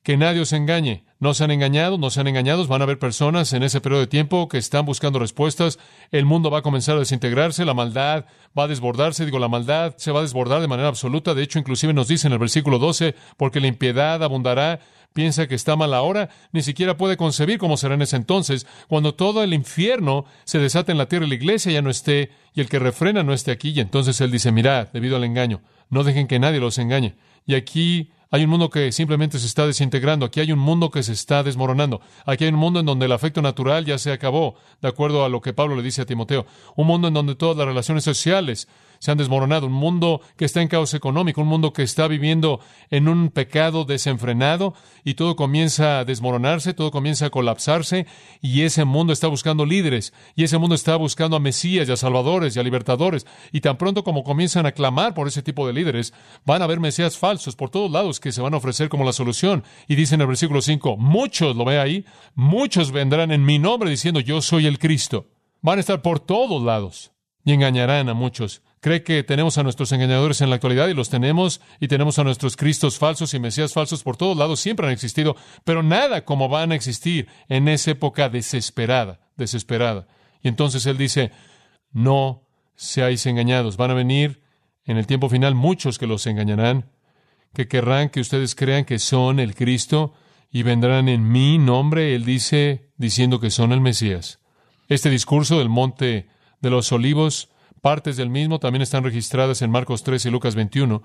que 0.03 0.17
nadie 0.17 0.41
os 0.41 0.53
engañe. 0.53 1.03
No 1.19 1.33
se 1.33 1.43
han 1.43 1.51
engañado, 1.51 1.97
no 1.97 2.09
se 2.09 2.19
han 2.19 2.27
engañados. 2.27 2.67
Van 2.67 2.81
a 2.81 2.83
haber 2.83 2.99
personas 2.99 3.51
en 3.53 3.63
ese 3.63 3.81
periodo 3.81 4.01
de 4.01 4.07
tiempo 4.07 4.47
que 4.47 4.57
están 4.57 4.85
buscando 4.85 5.17
respuestas. 5.19 5.79
El 6.11 6.25
mundo 6.25 6.51
va 6.51 6.59
a 6.59 6.61
comenzar 6.61 6.95
a 6.95 6.99
desintegrarse, 6.99 7.65
la 7.65 7.73
maldad 7.73 8.25
va 8.57 8.63
a 8.63 8.67
desbordarse. 8.67 9.25
Digo, 9.25 9.39
la 9.39 9.47
maldad 9.47 9.95
se 9.97 10.11
va 10.11 10.19
a 10.19 10.21
desbordar 10.21 10.61
de 10.61 10.67
manera 10.67 10.89
absoluta. 10.89 11.33
De 11.33 11.43
hecho, 11.43 11.59
inclusive 11.59 11.93
nos 11.93 12.07
dice 12.07 12.27
en 12.27 12.33
el 12.33 12.39
versículo 12.39 12.77
12, 12.77 13.15
porque 13.35 13.59
la 13.59 13.67
impiedad 13.67 14.23
abundará. 14.23 14.79
Piensa 15.13 15.47
que 15.47 15.55
está 15.55 15.75
mal 15.75 15.95
ahora, 15.95 16.29
ni 16.51 16.61
siquiera 16.61 16.95
puede 16.95 17.17
concebir 17.17 17.57
cómo 17.57 17.77
será 17.77 17.95
en 17.95 18.03
ese 18.03 18.17
entonces, 18.17 18.67
cuando 18.87 19.15
todo 19.15 19.41
el 19.41 19.51
infierno 19.51 20.25
se 20.43 20.59
desata 20.59 20.91
en 20.91 20.99
la 20.99 21.07
tierra 21.07 21.25
y 21.25 21.29
la 21.29 21.35
iglesia 21.35 21.71
ya 21.71 21.81
no 21.81 21.89
esté, 21.89 22.29
y 22.53 22.61
el 22.61 22.69
que 22.69 22.77
refrena 22.77 23.23
no 23.23 23.33
esté 23.33 23.49
aquí. 23.49 23.71
Y 23.71 23.79
entonces 23.79 24.21
él 24.21 24.29
dice, 24.29 24.51
mirad, 24.51 24.89
debido 24.93 25.15
al 25.15 25.23
engaño, 25.23 25.61
no 25.89 26.03
dejen 26.03 26.27
que 26.27 26.37
nadie 26.37 26.59
los 26.59 26.77
engañe. 26.77 27.15
Y 27.47 27.55
aquí 27.55 28.11
hay 28.29 28.43
un 28.43 28.49
mundo 28.49 28.69
que 28.69 28.91
simplemente 28.91 29.39
se 29.39 29.47
está 29.47 29.65
desintegrando. 29.65 30.25
Aquí 30.25 30.39
hay 30.39 30.51
un 30.51 30.59
mundo 30.59 30.91
que 30.91 31.03
se 31.03 31.13
está 31.13 31.43
desmoronando. 31.43 32.01
Aquí 32.25 32.43
hay 32.43 32.51
un 32.51 32.59
mundo 32.59 32.79
en 32.79 32.85
donde 32.85 33.05
el 33.05 33.11
afecto 33.11 33.41
natural 33.41 33.85
ya 33.85 33.97
se 33.97 34.11
acabó, 34.11 34.55
de 34.81 34.89
acuerdo 34.89 35.23
a 35.23 35.29
lo 35.29 35.41
que 35.41 35.53
Pablo 35.53 35.75
le 35.75 35.83
dice 35.83 36.01
a 36.01 36.05
Timoteo. 36.05 36.45
Un 36.75 36.87
mundo 36.87 37.07
en 37.07 37.13
donde 37.13 37.35
todas 37.35 37.57
las 37.57 37.67
relaciones 37.67 38.03
sociales 38.03 38.67
se 38.99 39.11
han 39.11 39.17
desmoronado, 39.17 39.67
un 39.67 39.73
mundo 39.73 40.21
que 40.35 40.45
está 40.45 40.61
en 40.61 40.67
caos 40.67 40.93
económico, 40.93 41.41
un 41.41 41.47
mundo 41.47 41.73
que 41.73 41.83
está 41.83 42.07
viviendo 42.07 42.59
en 42.89 43.07
un 43.07 43.29
pecado 43.29 43.85
desenfrenado 43.85 44.73
y 45.03 45.13
todo 45.13 45.35
comienza 45.35 45.99
a 45.99 46.05
desmoronarse, 46.05 46.73
todo 46.73 46.91
comienza 46.91 47.27
a 47.27 47.29
colapsarse 47.29 48.07
y 48.41 48.61
ese 48.61 48.85
mundo 48.85 49.13
está 49.13 49.27
buscando 49.27 49.65
líderes 49.65 50.13
y 50.35 50.43
ese 50.43 50.57
mundo 50.57 50.75
está 50.75 50.95
buscando 50.95 51.37
a 51.37 51.39
Mesías 51.39 51.87
y 51.87 51.91
a 51.91 51.97
Salvadores 51.97 52.55
y 52.55 52.59
a 52.59 52.63
Libertadores. 52.63 53.25
Y 53.51 53.61
tan 53.61 53.77
pronto 53.77 54.03
como 54.03 54.23
comienzan 54.23 54.65
a 54.65 54.71
clamar 54.71 55.13
por 55.13 55.27
ese 55.27 55.43
tipo 55.43 55.67
de 55.67 55.73
líderes, 55.73 56.13
van 56.45 56.61
a 56.61 56.65
haber 56.65 56.79
Mesías 56.79 57.17
falsos 57.17 57.55
por 57.55 57.69
todos 57.69 57.91
lados 57.91 58.19
que 58.19 58.31
se 58.31 58.41
van 58.41 58.53
a 58.53 58.57
ofrecer 58.57 58.89
como 58.89 59.03
la 59.03 59.13
solución. 59.13 59.63
Y 59.87 59.95
dice 59.95 60.15
en 60.15 60.21
el 60.21 60.27
versículo 60.27 60.61
5, 60.61 60.97
muchos, 60.97 61.55
lo 61.55 61.65
ve 61.65 61.79
ahí, 61.79 62.05
muchos 62.35 62.91
vendrán 62.91 63.31
en 63.31 63.45
mi 63.45 63.59
nombre 63.59 63.89
diciendo 63.89 64.19
yo 64.19 64.41
soy 64.41 64.67
el 64.67 64.79
Cristo. 64.79 65.27
Van 65.61 65.77
a 65.77 65.81
estar 65.81 66.01
por 66.01 66.19
todos 66.19 66.61
lados 66.61 67.11
y 67.43 67.53
engañarán 67.53 68.09
a 68.09 68.13
muchos 68.13 68.61
cree 68.79 69.03
que 69.03 69.23
tenemos 69.23 69.57
a 69.57 69.63
nuestros 69.63 69.91
engañadores 69.91 70.41
en 70.41 70.49
la 70.49 70.55
actualidad 70.55 70.87
y 70.87 70.93
los 70.93 71.09
tenemos, 71.09 71.61
y 71.79 71.87
tenemos 71.87 72.19
a 72.19 72.23
nuestros 72.23 72.55
Cristos 72.55 72.97
falsos 72.97 73.33
y 73.33 73.39
Mesías 73.39 73.73
falsos 73.73 74.03
por 74.03 74.17
todos 74.17 74.37
lados, 74.37 74.59
siempre 74.59 74.87
han 74.87 74.93
existido, 74.93 75.35
pero 75.63 75.83
nada 75.83 76.25
como 76.25 76.49
van 76.49 76.71
a 76.71 76.75
existir 76.75 77.27
en 77.49 77.67
esa 77.67 77.91
época 77.91 78.29
desesperada, 78.29 79.19
desesperada. 79.35 80.07
Y 80.41 80.47
entonces 80.47 80.85
él 80.85 80.97
dice, 80.97 81.31
no 81.91 82.47
seáis 82.75 83.25
engañados, 83.25 83.77
van 83.77 83.91
a 83.91 83.95
venir 83.95 84.41
en 84.85 84.97
el 84.97 85.07
tiempo 85.07 85.29
final 85.29 85.55
muchos 85.55 85.97
que 85.97 86.07
los 86.07 86.25
engañarán, 86.27 86.89
que 87.53 87.67
querrán 87.67 88.09
que 88.09 88.19
ustedes 88.19 88.55
crean 88.55 88.85
que 88.85 88.99
son 88.99 89.39
el 89.39 89.55
Cristo 89.55 90.13
y 90.51 90.63
vendrán 90.63 91.09
en 91.09 91.29
mi 91.29 91.57
nombre, 91.57 92.15
él 92.15 92.23
dice, 92.23 92.91
diciendo 92.97 93.39
que 93.39 93.49
son 93.49 93.71
el 93.71 93.81
Mesías. 93.81 94.39
Este 94.87 95.09
discurso 95.09 95.57
del 95.59 95.69
monte 95.69 96.29
de 96.61 96.69
los 96.69 96.91
olivos 96.91 97.49
Partes 97.81 98.17
del 98.17 98.29
mismo 98.29 98.59
también 98.59 98.81
están 98.81 99.03
registradas 99.03 99.61
en 99.61 99.71
Marcos 99.71 100.03
3 100.03 100.25
y 100.25 100.29
Lucas 100.29 100.55
21. 100.55 101.03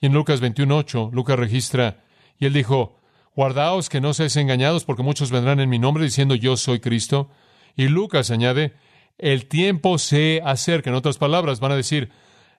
Y 0.00 0.06
en 0.06 0.12
Lucas 0.12 0.40
21.8, 0.40 1.12
Lucas 1.12 1.38
registra, 1.38 2.04
y 2.38 2.46
él 2.46 2.52
dijo, 2.52 2.98
Guardaos 3.38 3.88
que 3.88 4.00
no 4.00 4.14
seáis 4.14 4.36
engañados, 4.36 4.84
porque 4.84 5.04
muchos 5.04 5.30
vendrán 5.30 5.60
en 5.60 5.68
mi 5.68 5.78
nombre 5.78 6.02
diciendo 6.02 6.34
yo 6.34 6.56
soy 6.56 6.80
Cristo. 6.80 7.30
Y 7.76 7.86
Lucas 7.86 8.32
añade, 8.32 8.74
el 9.16 9.46
tiempo 9.46 9.98
se 9.98 10.42
acerca. 10.44 10.90
En 10.90 10.96
otras 10.96 11.18
palabras, 11.18 11.60
van 11.60 11.70
a 11.70 11.76
decir, 11.76 12.10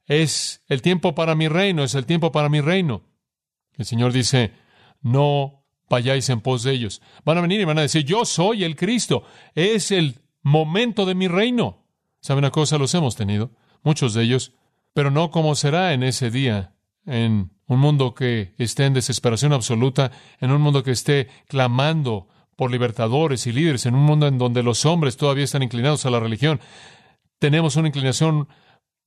es 0.06 0.64
el 0.70 0.82
tiempo 0.82 1.16
para 1.16 1.36
mi 1.36 1.50
reino, 1.50 1.84
es 1.84 1.96
el 1.96 2.06
tiempo 2.06 2.32
para 2.32 2.48
mi 2.48 2.62
reino. 2.62 3.04
El 3.78 3.84
Señor 3.84 4.14
dice, 4.14 4.54
no 5.02 5.66
vayáis 5.90 6.30
en 6.30 6.40
pos 6.40 6.64
de 6.64 6.72
ellos. 6.72 7.02
Van 7.26 7.38
a 7.38 7.42
venir 7.42 7.60
y 7.60 7.66
van 7.66 7.80
a 7.80 7.82
decir, 7.82 8.06
yo 8.06 8.24
soy 8.24 8.64
el 8.64 8.78
Cristo, 8.78 9.24
es 9.56 9.92
el 9.92 10.22
momento 10.44 11.06
de 11.06 11.16
mi 11.16 11.28
reino. 11.28 11.89
¿Sabe 12.22 12.40
una 12.40 12.52
cosa? 12.52 12.78
Los 12.78 12.94
hemos 12.94 13.16
tenido, 13.16 13.52
muchos 13.84 14.14
de 14.14 14.24
ellos, 14.24 14.54
pero 14.94 15.12
no 15.12 15.32
como 15.32 15.56
será 15.56 15.94
en 15.94 16.04
ese 16.04 16.32
día, 16.32 16.76
en 17.06 17.52
un 17.68 17.80
mundo 17.80 18.14
que 18.14 18.54
esté 18.58 18.86
en 18.86 18.94
desesperación 18.94 19.54
absoluta, 19.54 20.12
en 20.40 20.52
un 20.52 20.62
mundo 20.62 20.84
que 20.84 20.92
esté 20.92 21.28
clamando 21.48 22.28
por 22.56 22.72
libertadores 22.72 23.48
y 23.48 23.54
líderes, 23.54 23.86
en 23.86 23.96
un 23.96 24.04
mundo 24.04 24.28
en 24.28 24.38
donde 24.38 24.64
los 24.64 24.86
hombres 24.86 25.16
todavía 25.16 25.46
están 25.46 25.64
inclinados 25.64 26.06
a 26.06 26.10
la 26.10 26.20
religión. 26.20 26.60
Tenemos 27.38 27.78
una 27.78 27.88
inclinación 27.88 28.50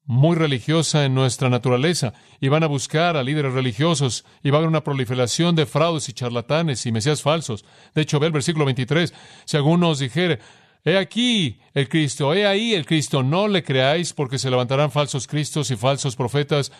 muy 0.04 0.36
religiosa 0.36 1.04
en 1.04 1.14
nuestra 1.14 1.48
naturaleza 1.48 2.12
y 2.40 2.48
van 2.48 2.64
a 2.64 2.66
buscar 2.66 3.16
a 3.16 3.22
líderes 3.22 3.52
religiosos 3.52 4.24
y 4.42 4.50
va 4.50 4.56
a 4.56 4.58
haber 4.58 4.68
una 4.68 4.84
proliferación 4.84 5.54
de 5.54 5.66
fraudes 5.66 6.08
y 6.08 6.12
charlatanes 6.12 6.86
y 6.86 6.92
mesías 6.92 7.22
falsos. 7.22 7.64
De 7.94 8.02
hecho, 8.02 8.18
ve 8.18 8.26
el 8.26 8.32
versículo 8.32 8.64
23. 8.64 9.12
Si 9.44 9.56
alguno 9.56 9.90
os 9.90 9.98
dijere, 9.98 10.40
He 10.84 10.98
aquí 10.98 11.60
el 11.74 11.88
Cristo, 11.88 12.34
he 12.34 12.46
ahí 12.46 12.74
el 12.74 12.86
Cristo, 12.86 13.22
no 13.22 13.46
le 13.46 13.62
creáis 13.62 14.12
porque 14.12 14.38
se 14.38 14.50
levantarán 14.50 14.90
falsos 14.90 15.26
cristos 15.26 15.70
y 15.70 15.76
falsos 15.76 16.16
profetas 16.16 16.72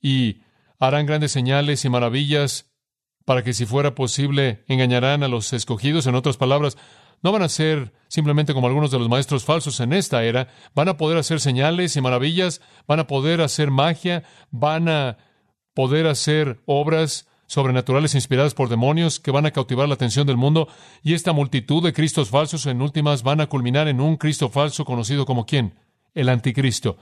y 0.00 0.42
harán 0.78 1.06
grandes 1.06 1.32
señales 1.32 1.84
y 1.84 1.88
maravillas 1.88 2.70
para 3.24 3.42
que 3.42 3.54
si 3.54 3.64
fuera 3.64 3.94
posible 3.94 4.64
engañarán 4.68 5.22
a 5.22 5.28
los 5.28 5.52
escogidos. 5.52 6.06
En 6.06 6.14
otras 6.14 6.36
palabras, 6.36 6.76
no 7.22 7.32
van 7.32 7.42
a 7.42 7.48
ser 7.48 7.92
simplemente 8.08 8.52
como 8.52 8.66
algunos 8.66 8.90
de 8.90 8.98
los 8.98 9.08
maestros 9.08 9.44
falsos 9.44 9.80
en 9.80 9.92
esta 9.92 10.22
era, 10.22 10.48
van 10.74 10.88
a 10.88 10.96
poder 10.96 11.16
hacer 11.18 11.40
señales 11.40 11.96
y 11.96 12.00
maravillas, 12.00 12.60
van 12.86 13.00
a 13.00 13.06
poder 13.06 13.40
hacer 13.40 13.70
magia, 13.70 14.22
van 14.50 14.88
a 14.88 15.18
poder 15.74 16.06
hacer 16.06 16.60
obras 16.66 17.26
sobrenaturales 17.46 18.14
inspiradas 18.14 18.54
por 18.54 18.68
demonios 18.68 19.20
que 19.20 19.30
van 19.30 19.46
a 19.46 19.50
cautivar 19.50 19.88
la 19.88 19.94
atención 19.94 20.26
del 20.26 20.36
mundo 20.36 20.68
y 21.02 21.14
esta 21.14 21.32
multitud 21.32 21.82
de 21.82 21.92
Cristos 21.92 22.30
falsos 22.30 22.66
en 22.66 22.82
últimas 22.82 23.22
van 23.22 23.40
a 23.40 23.46
culminar 23.46 23.88
en 23.88 24.00
un 24.00 24.16
Cristo 24.16 24.48
falso 24.48 24.84
conocido 24.84 25.26
como 25.26 25.46
quién? 25.46 25.74
El 26.14 26.28
anticristo. 26.28 26.98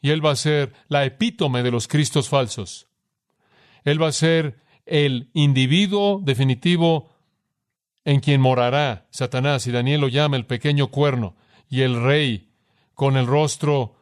Y 0.00 0.10
él 0.10 0.24
va 0.24 0.30
a 0.30 0.36
ser 0.36 0.72
la 0.88 1.04
epítome 1.04 1.62
de 1.62 1.70
los 1.70 1.88
Cristos 1.88 2.28
falsos. 2.28 2.88
Él 3.84 4.02
va 4.02 4.08
a 4.08 4.12
ser 4.12 4.60
el 4.86 5.30
individuo 5.34 6.20
definitivo 6.22 7.10
en 8.04 8.20
quien 8.20 8.40
morará 8.40 9.06
Satanás 9.10 9.66
y 9.66 9.72
Daniel 9.72 10.00
lo 10.00 10.08
llama 10.08 10.36
el 10.36 10.46
pequeño 10.46 10.88
cuerno 10.88 11.36
y 11.68 11.82
el 11.82 12.02
rey 12.02 12.50
con 12.94 13.16
el 13.16 13.26
rostro 13.26 13.99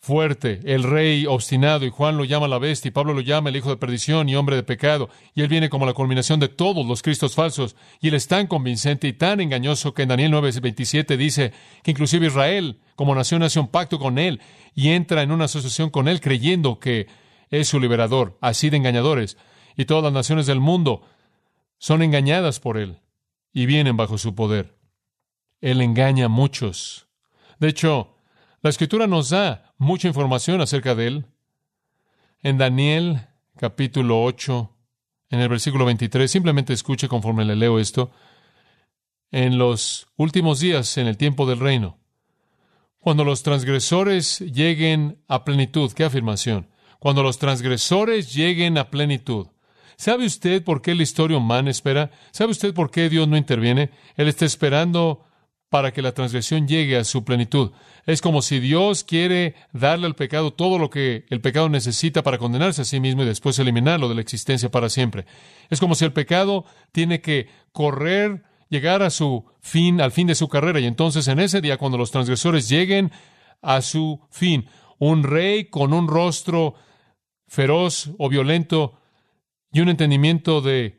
fuerte, 0.00 0.60
el 0.64 0.82
rey 0.82 1.26
obstinado, 1.26 1.84
y 1.84 1.90
Juan 1.90 2.16
lo 2.16 2.24
llama 2.24 2.48
la 2.48 2.58
bestia, 2.58 2.88
y 2.88 2.92
Pablo 2.92 3.12
lo 3.12 3.20
llama 3.20 3.50
el 3.50 3.56
hijo 3.56 3.68
de 3.68 3.76
perdición 3.76 4.28
y 4.28 4.34
hombre 4.34 4.56
de 4.56 4.62
pecado, 4.62 5.10
y 5.34 5.42
él 5.42 5.48
viene 5.48 5.68
como 5.68 5.84
la 5.84 5.92
culminación 5.92 6.40
de 6.40 6.48
todos 6.48 6.86
los 6.86 7.02
cristos 7.02 7.34
falsos, 7.34 7.76
y 8.00 8.08
él 8.08 8.14
es 8.14 8.26
tan 8.26 8.46
convincente 8.46 9.08
y 9.08 9.12
tan 9.12 9.40
engañoso 9.40 9.92
que 9.92 10.02
en 10.02 10.08
Daniel 10.08 10.32
9:27 10.32 11.18
dice 11.18 11.52
que 11.82 11.90
inclusive 11.90 12.26
Israel, 12.26 12.80
como 12.96 13.14
nación, 13.14 13.42
hace 13.42 13.60
un 13.60 13.68
pacto 13.68 13.98
con 13.98 14.18
él, 14.18 14.40
y 14.74 14.88
entra 14.88 15.22
en 15.22 15.32
una 15.32 15.44
asociación 15.44 15.90
con 15.90 16.08
él 16.08 16.20
creyendo 16.20 16.78
que 16.78 17.06
es 17.50 17.68
su 17.68 17.78
liberador, 17.78 18.38
así 18.40 18.70
de 18.70 18.78
engañadores, 18.78 19.36
y 19.76 19.84
todas 19.84 20.04
las 20.04 20.12
naciones 20.14 20.46
del 20.46 20.60
mundo 20.60 21.02
son 21.78 22.02
engañadas 22.02 22.58
por 22.58 22.78
él, 22.78 23.00
y 23.52 23.66
vienen 23.66 23.98
bajo 23.98 24.16
su 24.16 24.34
poder. 24.34 24.78
Él 25.60 25.82
engaña 25.82 26.24
a 26.26 26.28
muchos. 26.28 27.06
De 27.58 27.68
hecho, 27.68 28.16
la 28.62 28.70
escritura 28.70 29.06
nos 29.06 29.28
da 29.28 29.69
mucha 29.80 30.08
información 30.08 30.60
acerca 30.60 30.94
de 30.94 31.06
él. 31.06 31.24
En 32.42 32.58
Daniel 32.58 33.26
capítulo 33.56 34.22
8, 34.22 34.70
en 35.30 35.40
el 35.40 35.48
versículo 35.48 35.86
23, 35.86 36.30
simplemente 36.30 36.74
escuche 36.74 37.08
conforme 37.08 37.46
le 37.46 37.56
leo 37.56 37.78
esto. 37.78 38.12
En 39.32 39.56
los 39.58 40.06
últimos 40.16 40.60
días, 40.60 40.98
en 40.98 41.06
el 41.06 41.16
tiempo 41.16 41.46
del 41.46 41.60
reino, 41.60 41.98
cuando 43.00 43.24
los 43.24 43.42
transgresores 43.42 44.40
lleguen 44.40 45.22
a 45.28 45.44
plenitud, 45.44 45.90
¿qué 45.92 46.04
afirmación? 46.04 46.68
Cuando 46.98 47.22
los 47.22 47.38
transgresores 47.38 48.34
lleguen 48.34 48.76
a 48.76 48.90
plenitud. 48.90 49.46
¿Sabe 49.96 50.26
usted 50.26 50.62
por 50.62 50.82
qué 50.82 50.94
la 50.94 51.04
historia 51.04 51.38
humana 51.38 51.70
espera? 51.70 52.10
¿Sabe 52.32 52.52
usted 52.52 52.74
por 52.74 52.90
qué 52.90 53.08
Dios 53.08 53.26
no 53.28 53.38
interviene? 53.38 53.90
Él 54.16 54.28
está 54.28 54.44
esperando 54.44 55.24
para 55.70 55.92
que 55.92 56.02
la 56.02 56.12
transgresión 56.12 56.66
llegue 56.66 56.96
a 56.96 57.04
su 57.04 57.24
plenitud. 57.24 57.70
Es 58.04 58.20
como 58.20 58.42
si 58.42 58.58
Dios 58.58 59.04
quiere 59.04 59.54
darle 59.72 60.06
al 60.06 60.16
pecado 60.16 60.52
todo 60.52 60.78
lo 60.78 60.90
que 60.90 61.24
el 61.30 61.40
pecado 61.40 61.68
necesita 61.68 62.24
para 62.24 62.38
condenarse 62.38 62.82
a 62.82 62.84
sí 62.84 62.98
mismo 62.98 63.22
y 63.22 63.26
después 63.26 63.58
eliminarlo 63.58 64.08
de 64.08 64.16
la 64.16 64.20
existencia 64.20 64.68
para 64.70 64.88
siempre. 64.88 65.26
Es 65.70 65.78
como 65.78 65.94
si 65.94 66.04
el 66.04 66.12
pecado 66.12 66.64
tiene 66.90 67.20
que 67.20 67.48
correr, 67.70 68.42
llegar 68.68 69.02
a 69.02 69.10
su 69.10 69.44
fin, 69.60 70.00
al 70.00 70.10
fin 70.10 70.26
de 70.26 70.34
su 70.34 70.48
carrera. 70.48 70.80
Y 70.80 70.86
entonces 70.86 71.28
en 71.28 71.38
ese 71.38 71.60
día, 71.60 71.78
cuando 71.78 71.98
los 71.98 72.10
transgresores 72.10 72.68
lleguen 72.68 73.12
a 73.62 73.80
su 73.80 74.20
fin, 74.28 74.66
un 74.98 75.22
rey 75.22 75.66
con 75.66 75.92
un 75.92 76.08
rostro 76.08 76.74
feroz 77.46 78.10
o 78.18 78.28
violento 78.28 78.98
y 79.72 79.80
un 79.80 79.88
entendimiento 79.88 80.62
de 80.62 80.98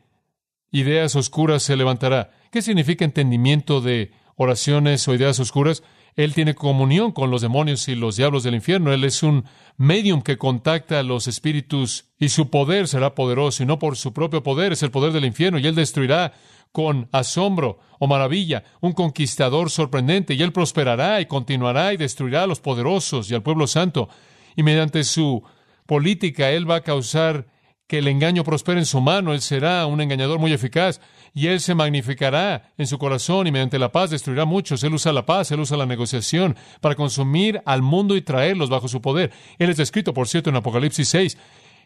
ideas 0.70 1.14
oscuras 1.14 1.62
se 1.62 1.76
levantará. 1.76 2.30
¿Qué 2.50 2.62
significa 2.62 3.04
entendimiento 3.04 3.82
de 3.82 4.12
oraciones 4.36 5.06
o 5.08 5.14
ideas 5.14 5.40
oscuras. 5.40 5.82
Él 6.14 6.34
tiene 6.34 6.54
comunión 6.54 7.12
con 7.12 7.30
los 7.30 7.40
demonios 7.40 7.88
y 7.88 7.94
los 7.94 8.16
diablos 8.16 8.42
del 8.42 8.54
infierno. 8.54 8.92
Él 8.92 9.04
es 9.04 9.22
un 9.22 9.44
medium 9.76 10.20
que 10.22 10.36
contacta 10.36 10.98
a 10.98 11.02
los 11.02 11.26
espíritus 11.26 12.06
y 12.18 12.28
su 12.28 12.50
poder 12.50 12.86
será 12.86 13.14
poderoso 13.14 13.62
y 13.62 13.66
no 13.66 13.78
por 13.78 13.96
su 13.96 14.12
propio 14.12 14.42
poder, 14.42 14.72
es 14.72 14.82
el 14.82 14.90
poder 14.90 15.12
del 15.12 15.24
infierno 15.24 15.58
y 15.58 15.66
él 15.66 15.74
destruirá 15.74 16.34
con 16.70 17.08
asombro 17.12 17.78
o 17.98 18.06
maravilla, 18.06 18.64
un 18.80 18.92
conquistador 18.92 19.70
sorprendente 19.70 20.34
y 20.34 20.42
él 20.42 20.52
prosperará 20.52 21.20
y 21.20 21.26
continuará 21.26 21.92
y 21.92 21.98
destruirá 21.98 22.44
a 22.44 22.46
los 22.46 22.60
poderosos 22.60 23.30
y 23.30 23.34
al 23.34 23.42
pueblo 23.42 23.66
santo 23.66 24.08
y 24.56 24.62
mediante 24.62 25.04
su 25.04 25.42
política 25.86 26.50
él 26.50 26.68
va 26.68 26.76
a 26.76 26.82
causar 26.82 27.46
que 27.86 27.98
el 27.98 28.08
engaño 28.08 28.42
prospere 28.42 28.80
en 28.80 28.86
su 28.86 29.00
mano, 29.02 29.34
él 29.34 29.42
será 29.42 29.84
un 29.86 30.00
engañador 30.00 30.38
muy 30.38 30.52
eficaz 30.52 31.00
y 31.34 31.46
Él 31.46 31.60
se 31.60 31.74
magnificará 31.74 32.72
en 32.76 32.86
su 32.86 32.98
corazón 32.98 33.46
y 33.46 33.52
mediante 33.52 33.78
la 33.78 33.92
paz 33.92 34.10
destruirá 34.10 34.44
muchos. 34.44 34.82
Él 34.84 34.94
usa 34.94 35.12
la 35.12 35.26
paz, 35.26 35.50
Él 35.50 35.60
usa 35.60 35.76
la 35.76 35.86
negociación 35.86 36.56
para 36.80 36.94
consumir 36.94 37.62
al 37.64 37.82
mundo 37.82 38.16
y 38.16 38.22
traerlos 38.22 38.70
bajo 38.70 38.88
su 38.88 39.00
poder. 39.00 39.32
Él 39.58 39.70
es 39.70 39.76
descrito, 39.76 40.12
por 40.12 40.28
cierto, 40.28 40.50
en 40.50 40.56
Apocalipsis 40.56 41.08
6. 41.08 41.38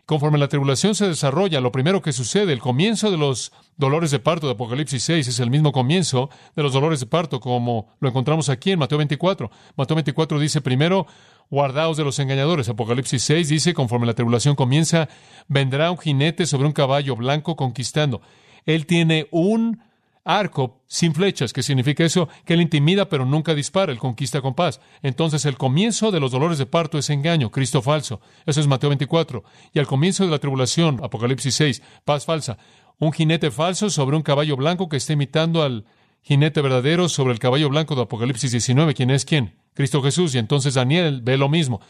Conforme 0.07 0.39
la 0.39 0.47
tribulación 0.47 0.95
se 0.95 1.09
desarrolla, 1.09 1.61
lo 1.61 1.73
primero 1.73 2.01
que 2.01 2.13
sucede, 2.13 2.53
el 2.53 2.61
comienzo 2.61 3.11
de 3.11 3.17
los 3.17 3.53
dolores 3.77 4.13
de 4.13 4.21
parto 4.21 4.47
de 4.47 4.53
Apocalipsis 4.53 5.03
6 5.03 5.27
es 5.27 5.41
el 5.41 5.51
mismo 5.51 5.73
comienzo 5.73 6.31
de 6.55 6.63
los 6.63 6.73
dolores 6.73 7.01
de 7.01 7.07
parto 7.07 7.41
como 7.41 7.89
lo 7.99 8.09
encontramos 8.09 8.49
aquí 8.49 8.71
en 8.71 8.79
Mateo 8.79 8.99
24. 8.99 9.51
Mateo 9.77 9.97
24 9.97 10.39
dice 10.39 10.61
primero, 10.61 11.09
guardaos 11.51 11.97
de 11.97 12.05
los 12.05 12.21
engañadores. 12.21 12.69
Apocalipsis 12.69 13.21
6 13.25 13.49
dice, 13.49 13.75
conforme 13.75 14.07
la 14.07 14.15
tribulación 14.15 14.55
comienza, 14.55 15.09
vendrá 15.49 15.91
un 15.91 15.99
jinete 15.99 16.47
sobre 16.47 16.69
un 16.69 16.73
caballo 16.73 17.17
blanco 17.17 17.57
conquistando. 17.57 18.23
Él 18.67 18.87
tiene 18.87 19.29
un 19.31 19.81
arco 20.27 20.83
sin 20.87 21.15
flechas. 21.15 21.53
¿Qué 21.53 21.63
significa 21.63 22.05
eso? 22.05 22.29
Que 22.45 22.55
él 22.55 22.61
intimida 22.61 23.09
pero 23.09 23.25
nunca 23.25 23.55
dispara, 23.55 23.93
él 23.93 23.99
conquista 23.99 24.43
con 24.43 24.55
paz. 24.55 24.81
Entonces 25.03 25.45
el 25.47 25.57
comienzo 25.57 26.11
de 26.11 26.21
los 26.21 26.33
dolores 26.33 26.59
de 26.59 26.67
parto 26.67 26.99
es 26.99 27.09
engaño, 27.09 27.51
Cristo 27.51 27.81
falso. 27.81 28.21
Eso 28.45 28.61
es 28.61 28.67
Mateo 28.67 28.91
24. 28.91 29.45
Y 29.73 29.79
al 29.79 29.87
comienzo 29.87 30.25
de 30.25 30.31
la 30.31 30.41
tribulación, 30.41 31.01
Apocalipsis 31.03 31.55
6, 31.55 31.83
paz 32.05 32.27
falsa. 32.27 32.59
Un 32.99 33.13
jinete 33.13 33.51
falso 33.51 33.89
sobre 33.89 34.17
un 34.17 34.23
caballo 34.23 34.57
blanco 34.57 34.89
que 34.89 34.97
está 34.97 35.13
imitando 35.13 35.63
al 35.63 35.85
jinete 36.23 36.61
verdadero 36.61 37.09
sobre 37.09 37.33
el 37.33 37.39
caballo 37.39 37.69
blanco 37.69 37.95
de 37.95 38.03
Apocalipsis 38.03 38.51
19. 38.51 38.95
¿Quién 38.95 39.11
es 39.11 39.25
quién? 39.25 39.55
Cristo 39.75 40.03
Jesús. 40.03 40.35
Y 40.35 40.39
entonces 40.39 40.75
Daniel 40.75 41.21
ve 41.23 41.37
lo 41.37 41.49
mismo 41.49 41.81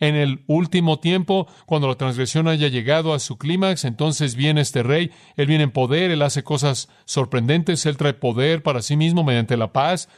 en 0.00 0.14
el 0.14 0.42
último 0.46 0.98
tiempo, 0.98 1.46
cuando 1.66 1.88
la 1.88 1.94
transgresión 1.94 2.48
haya 2.48 2.68
llegado 2.68 3.14
a 3.14 3.18
su 3.18 3.38
clímax, 3.38 3.84
entonces 3.84 4.34
viene 4.34 4.60
este 4.60 4.82
rey, 4.82 5.10
él 5.36 5.46
viene 5.46 5.64
en 5.64 5.70
poder, 5.70 6.10
él 6.10 6.22
hace 6.22 6.42
cosas 6.42 6.88
sorprendentes, 7.04 7.86
él 7.86 7.96
trae 7.96 8.14
poder 8.14 8.62
para 8.62 8.82
sí 8.82 8.96
mismo 8.96 9.24
mediante 9.24 9.56
la 9.56 9.72
paz 9.72 10.08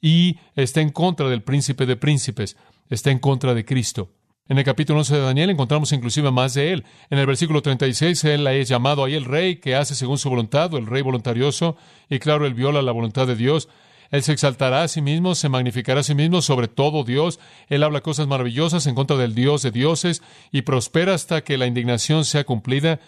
y 0.00 0.38
está 0.54 0.80
en 0.80 0.90
contra 0.90 1.28
del 1.28 1.42
príncipe 1.42 1.86
de 1.86 1.96
príncipes, 1.96 2.56
está 2.90 3.10
en 3.10 3.18
contra 3.18 3.54
de 3.54 3.64
Cristo. 3.64 4.10
En 4.46 4.58
el 4.58 4.64
capítulo 4.64 4.98
11 4.98 5.14
de 5.14 5.20
Daniel 5.22 5.48
encontramos 5.48 5.90
inclusive 5.92 6.30
más 6.30 6.52
de 6.52 6.74
él. 6.74 6.84
En 7.08 7.18
el 7.18 7.24
versículo 7.24 7.62
36 7.62 8.24
él 8.24 8.46
es 8.46 8.68
llamado 8.68 9.02
ahí 9.02 9.14
el 9.14 9.24
rey 9.24 9.56
que 9.56 9.74
hace 9.74 9.94
según 9.94 10.18
su 10.18 10.28
voluntad, 10.28 10.74
o 10.74 10.76
el 10.76 10.86
rey 10.86 11.00
voluntarioso, 11.00 11.78
y 12.10 12.18
claro, 12.18 12.46
él 12.46 12.52
viola 12.52 12.82
la 12.82 12.92
voluntad 12.92 13.26
de 13.26 13.36
Dios. 13.36 13.70
Él 14.10 14.22
se 14.22 14.32
exaltará 14.32 14.82
a 14.82 14.88
sí 14.88 15.02
mismo, 15.02 15.34
se 15.34 15.48
magnificará 15.48 16.00
a 16.00 16.04
sí 16.04 16.14
mismo 16.14 16.42
sobre 16.42 16.68
todo 16.68 17.04
Dios. 17.04 17.40
Él 17.68 17.82
habla 17.82 18.00
cosas 18.00 18.26
maravillosas 18.26 18.86
en 18.86 18.94
contra 18.94 19.16
del 19.16 19.34
Dios 19.34 19.62
de 19.62 19.70
dioses 19.70 20.22
y 20.52 20.62
prospera 20.62 21.14
hasta 21.14 21.42
que 21.42 21.58
la 21.58 21.66
indignación 21.66 22.24
sea 22.24 22.44
cumplida, 22.44 23.00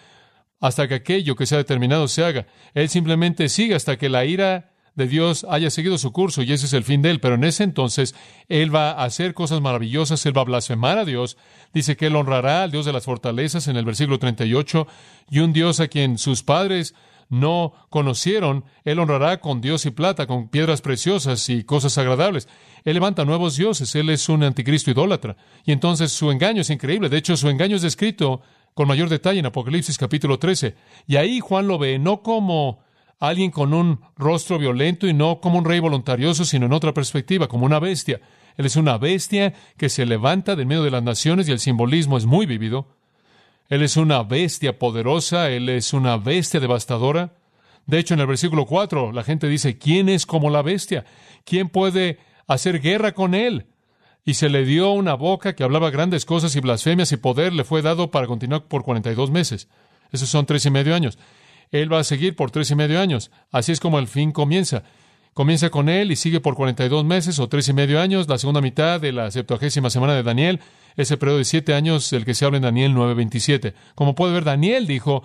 hasta 0.59 0.87
que 0.87 0.95
aquello 0.95 1.35
que 1.35 1.45
se 1.45 1.55
ha 1.55 1.59
determinado 1.59 2.07
se 2.07 2.23
haga. 2.23 2.47
Él 2.73 2.89
simplemente 2.89 3.49
sigue 3.49 3.75
hasta 3.75 3.97
que 3.97 4.09
la 4.09 4.25
ira 4.25 4.71
de 4.97 5.07
Dios 5.07 5.45
haya 5.47 5.69
seguido 5.69 5.99
su 5.99 6.11
curso 6.11 6.41
y 6.41 6.51
ese 6.51 6.65
es 6.65 6.73
el 6.73 6.83
fin 6.83 7.03
de 7.03 7.11
él. 7.11 7.19
Pero 7.19 7.35
en 7.35 7.43
ese 7.43 7.63
entonces 7.63 8.15
él 8.49 8.75
va 8.75 8.91
a 8.91 9.05
hacer 9.05 9.35
cosas 9.35 9.61
maravillosas, 9.61 10.25
él 10.25 10.35
va 10.35 10.41
a 10.41 10.45
blasfemar 10.45 10.97
a 10.97 11.05
Dios. 11.05 11.37
Dice 11.71 11.95
que 11.95 12.07
él 12.07 12.15
honrará 12.15 12.63
al 12.63 12.71
Dios 12.71 12.85
de 12.85 12.93
las 12.93 13.05
fortalezas 13.05 13.67
en 13.67 13.77
el 13.77 13.85
versículo 13.85 14.17
38 14.17 14.87
y 15.29 15.39
un 15.39 15.53
Dios 15.53 15.79
a 15.79 15.87
quien 15.87 16.17
sus 16.17 16.41
padres 16.41 16.95
no 17.29 17.73
conocieron, 17.89 18.65
Él 18.83 18.99
honrará 18.99 19.39
con 19.39 19.61
Dios 19.61 19.85
y 19.85 19.91
plata, 19.91 20.27
con 20.27 20.49
piedras 20.49 20.81
preciosas 20.81 21.49
y 21.49 21.63
cosas 21.63 21.97
agradables. 21.97 22.47
Él 22.83 22.93
levanta 22.93 23.25
nuevos 23.25 23.57
dioses, 23.57 23.93
Él 23.95 24.09
es 24.09 24.29
un 24.29 24.43
anticristo 24.43 24.91
idólatra. 24.91 25.37
Y 25.65 25.71
entonces 25.71 26.11
su 26.11 26.31
engaño 26.31 26.61
es 26.61 26.69
increíble. 26.69 27.09
De 27.09 27.17
hecho, 27.17 27.35
su 27.37 27.49
engaño 27.49 27.75
es 27.75 27.81
descrito 27.81 28.41
con 28.73 28.87
mayor 28.87 29.09
detalle 29.09 29.39
en 29.39 29.45
Apocalipsis 29.45 29.97
capítulo 29.97 30.39
13. 30.39 30.75
Y 31.07 31.15
ahí 31.15 31.39
Juan 31.39 31.67
lo 31.67 31.77
ve 31.77 31.99
no 31.99 32.21
como 32.21 32.79
alguien 33.19 33.51
con 33.51 33.73
un 33.73 34.01
rostro 34.15 34.59
violento 34.59 35.07
y 35.07 35.13
no 35.13 35.41
como 35.41 35.57
un 35.57 35.65
rey 35.65 35.79
voluntarioso, 35.79 36.45
sino 36.45 36.67
en 36.67 36.73
otra 36.73 36.93
perspectiva, 36.93 37.47
como 37.47 37.65
una 37.65 37.79
bestia. 37.79 38.21
Él 38.55 38.65
es 38.65 38.75
una 38.75 38.97
bestia 38.97 39.53
que 39.77 39.89
se 39.89 40.05
levanta 40.05 40.55
del 40.55 40.65
medio 40.65 40.83
de 40.83 40.91
las 40.91 41.03
naciones 41.03 41.47
y 41.47 41.51
el 41.51 41.59
simbolismo 41.59 42.17
es 42.17 42.25
muy 42.25 42.45
vivido. 42.45 42.96
Él 43.69 43.81
es 43.81 43.97
una 43.97 44.23
bestia 44.23 44.79
poderosa, 44.79 45.49
Él 45.49 45.69
es 45.69 45.93
una 45.93 46.17
bestia 46.17 46.59
devastadora. 46.59 47.33
De 47.85 47.99
hecho, 47.99 48.13
en 48.13 48.21
el 48.21 48.27
versículo 48.27 48.65
4, 48.65 49.11
la 49.11 49.23
gente 49.23 49.47
dice, 49.47 49.77
¿quién 49.77 50.09
es 50.09 50.25
como 50.25 50.49
la 50.49 50.61
bestia? 50.61 51.05
¿Quién 51.45 51.69
puede 51.69 52.19
hacer 52.47 52.81
guerra 52.81 53.13
con 53.13 53.33
Él? 53.33 53.67
Y 54.25 54.33
se 54.33 54.49
le 54.49 54.65
dio 54.65 54.91
una 54.91 55.13
boca 55.13 55.55
que 55.55 55.63
hablaba 55.63 55.89
grandes 55.89 56.25
cosas 56.25 56.55
y 56.55 56.59
blasfemias 56.59 57.11
y 57.11 57.17
poder 57.17 57.53
le 57.53 57.63
fue 57.63 57.81
dado 57.81 58.11
para 58.11 58.27
continuar 58.27 58.65
por 58.65 58.83
42 58.83 59.31
meses. 59.31 59.69
Esos 60.11 60.29
son 60.29 60.45
tres 60.45 60.65
y 60.65 60.69
medio 60.69 60.95
años. 60.95 61.17
Él 61.71 61.91
va 61.91 61.99
a 61.99 62.03
seguir 62.03 62.35
por 62.35 62.51
tres 62.51 62.71
y 62.71 62.75
medio 62.75 62.99
años. 62.99 63.31
Así 63.51 63.71
es 63.71 63.79
como 63.79 63.99
el 63.99 64.07
fin 64.07 64.31
comienza. 64.31 64.83
Comienza 65.37 65.69
con 65.69 65.87
él 65.87 66.11
y 66.11 66.15
sigue 66.15 66.39
por 66.39 66.55
42 66.55 67.05
meses 67.05 67.37
o 67.37 67.47
tres 67.47 67.69
y 67.69 67.73
medio 67.73 68.01
años, 68.01 68.27
la 68.27 68.39
segunda 68.39 68.59
mitad 68.59 68.99
de 68.99 69.11
la 69.11 69.29
septuagésima 69.29 69.91
semana 69.91 70.15
de 70.15 70.23
Daniel, 70.23 70.61
ese 70.95 71.15
periodo 71.15 71.37
de 71.37 71.45
siete 71.45 71.75
años 71.75 72.09
del 72.09 72.25
que 72.25 72.33
se 72.33 72.43
habla 72.43 72.57
en 72.57 72.63
Daniel 72.63 72.95
9:27. 72.95 73.75
Como 73.93 74.15
puede 74.15 74.33
ver, 74.33 74.45
Daniel 74.45 74.87
dijo 74.87 75.21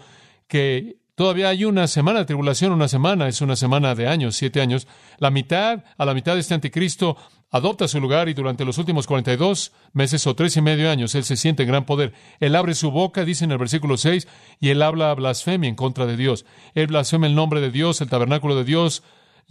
que 0.49 0.99
todavía 1.15 1.49
hay 1.49 1.65
una 1.65 1.87
semana 1.87 2.19
de 2.19 2.25
tribulación, 2.27 2.73
una 2.73 2.89
semana 2.89 3.27
es 3.27 3.41
una 3.41 3.57
semana 3.57 3.95
de 3.95 4.07
años, 4.07 4.37
siete 4.37 4.61
años. 4.61 4.87
La 5.17 5.31
mitad, 5.31 5.83
a 5.97 6.05
la 6.05 6.13
mitad 6.13 6.35
de 6.35 6.41
este 6.41 6.53
anticristo, 6.53 7.17
adopta 7.51 7.89
su 7.89 7.99
lugar 7.99 8.29
y 8.29 8.35
durante 8.35 8.67
los 8.67 8.77
últimos 8.77 9.07
42 9.07 9.73
meses 9.95 10.27
o 10.27 10.37
tres 10.37 10.55
y 10.59 10.61
medio 10.61 10.91
años, 10.91 11.15
él 11.15 11.25
se 11.25 11.39
siente 11.39 11.63
en 11.63 11.71
gran 11.71 11.87
poder. 11.87 12.13
Él 12.39 12.55
abre 12.55 12.75
su 12.75 12.91
boca, 12.91 13.25
dice 13.25 13.47
en 13.47 13.53
el 13.53 13.59
versículo 13.59 13.97
6, 13.97 14.29
y 14.61 14.69
él 14.69 14.83
habla 14.83 15.15
blasfemia 15.15 15.71
en 15.71 15.75
contra 15.75 16.05
de 16.05 16.19
Dios. 16.19 16.45
Él 16.75 16.89
blasfema 16.89 17.27
el 17.27 17.35
nombre 17.35 17.63
de 17.63 17.71
Dios, 17.71 18.03
el 18.03 18.11
tabernáculo 18.11 18.55
de 18.55 18.65
Dios 18.65 19.03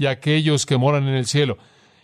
y 0.02 0.08
aquellos 0.08 0.66
que 0.66 0.78
moran 0.78 1.08
en 1.08 1.14
el 1.14 1.28
cielo. 1.28 1.60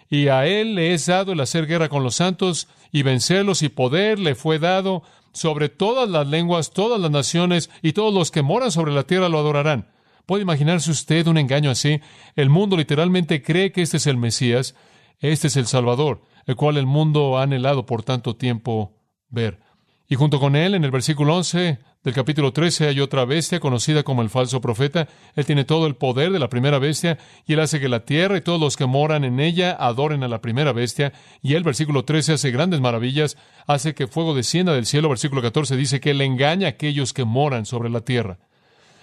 y 0.07 0.27
a 0.27 0.45
él 0.45 0.75
le 0.75 0.93
es 0.93 1.07
dado 1.07 1.33
el 1.33 1.39
hacer 1.39 1.65
guerra 1.65 1.89
con 1.89 2.03
los 2.03 2.15
santos 2.15 2.67
y 2.91 3.01
vencerlos 3.01 3.63
y 3.63 3.69
poder 3.69 4.19
le 4.19 4.35
fue 4.35 4.59
dado 4.59 5.01
sobre 5.33 5.67
todas 5.67 6.07
las 6.07 6.27
lenguas, 6.27 6.71
todas 6.71 7.01
las 7.01 7.09
naciones 7.09 7.71
y 7.81 7.93
todos 7.93 8.13
los 8.13 8.29
que 8.29 8.43
moran 8.43 8.71
sobre 8.71 8.93
la 8.93 9.03
tierra 9.03 9.29
lo 9.29 9.39
adorarán. 9.39 9.89
¿Puede 10.27 10.43
imaginarse 10.43 10.91
usted 10.91 11.25
un 11.25 11.39
engaño 11.39 11.71
así? 11.71 11.99
El 12.35 12.49
mundo 12.51 12.77
literalmente 12.77 13.41
cree 13.41 13.71
que 13.71 13.81
este 13.81 13.97
es 13.97 14.05
el 14.05 14.17
Mesías, 14.17 14.75
este 15.19 15.47
es 15.47 15.57
el 15.57 15.65
Salvador, 15.65 16.21
el 16.45 16.55
cual 16.55 16.77
el 16.77 16.85
mundo 16.85 17.39
ha 17.39 17.43
anhelado 17.43 17.87
por 17.87 18.03
tanto 18.03 18.35
tiempo 18.35 18.93
ver. 19.27 19.59
Y 20.07 20.15
junto 20.15 20.39
con 20.39 20.55
él, 20.55 20.75
en 20.75 20.85
el 20.85 20.91
versículo 20.91 21.35
11 21.35 21.79
del 22.07 22.13
capítulo 22.13 22.53
13, 22.53 22.87
hay 22.87 23.01
otra 23.01 23.25
bestia 23.25 23.59
conocida 23.59 24.03
como 24.03 24.21
el 24.21 24.29
falso 24.29 24.61
profeta. 24.61 25.09
Él 25.35 25.45
tiene 25.45 25.65
todo 25.65 25.87
el 25.87 25.97
poder 25.97 26.31
de 26.31 26.39
la 26.39 26.47
primera 26.47 26.79
bestia 26.79 27.17
y 27.45 27.51
él 27.51 27.59
hace 27.59 27.81
que 27.81 27.89
la 27.89 28.05
tierra 28.05 28.37
y 28.37 28.41
todos 28.41 28.61
los 28.61 28.77
que 28.77 28.85
moran 28.85 29.25
en 29.25 29.41
ella 29.41 29.75
adoren 29.77 30.23
a 30.23 30.29
la 30.29 30.39
primera 30.39 30.71
bestia. 30.71 31.11
Y 31.41 31.55
el 31.55 31.65
versículo 31.65 32.05
13 32.05 32.31
hace 32.31 32.49
grandes 32.51 32.79
maravillas, 32.79 33.35
hace 33.67 33.93
que 33.93 34.07
fuego 34.07 34.33
descienda 34.35 34.73
del 34.73 34.85
cielo. 34.85 35.09
Versículo 35.09 35.41
14 35.41 35.75
dice 35.75 35.99
que 35.99 36.11
él 36.11 36.21
engaña 36.21 36.67
a 36.67 36.69
aquellos 36.69 37.11
que 37.11 37.25
moran 37.25 37.65
sobre 37.65 37.89
la 37.89 37.99
tierra. 37.99 38.37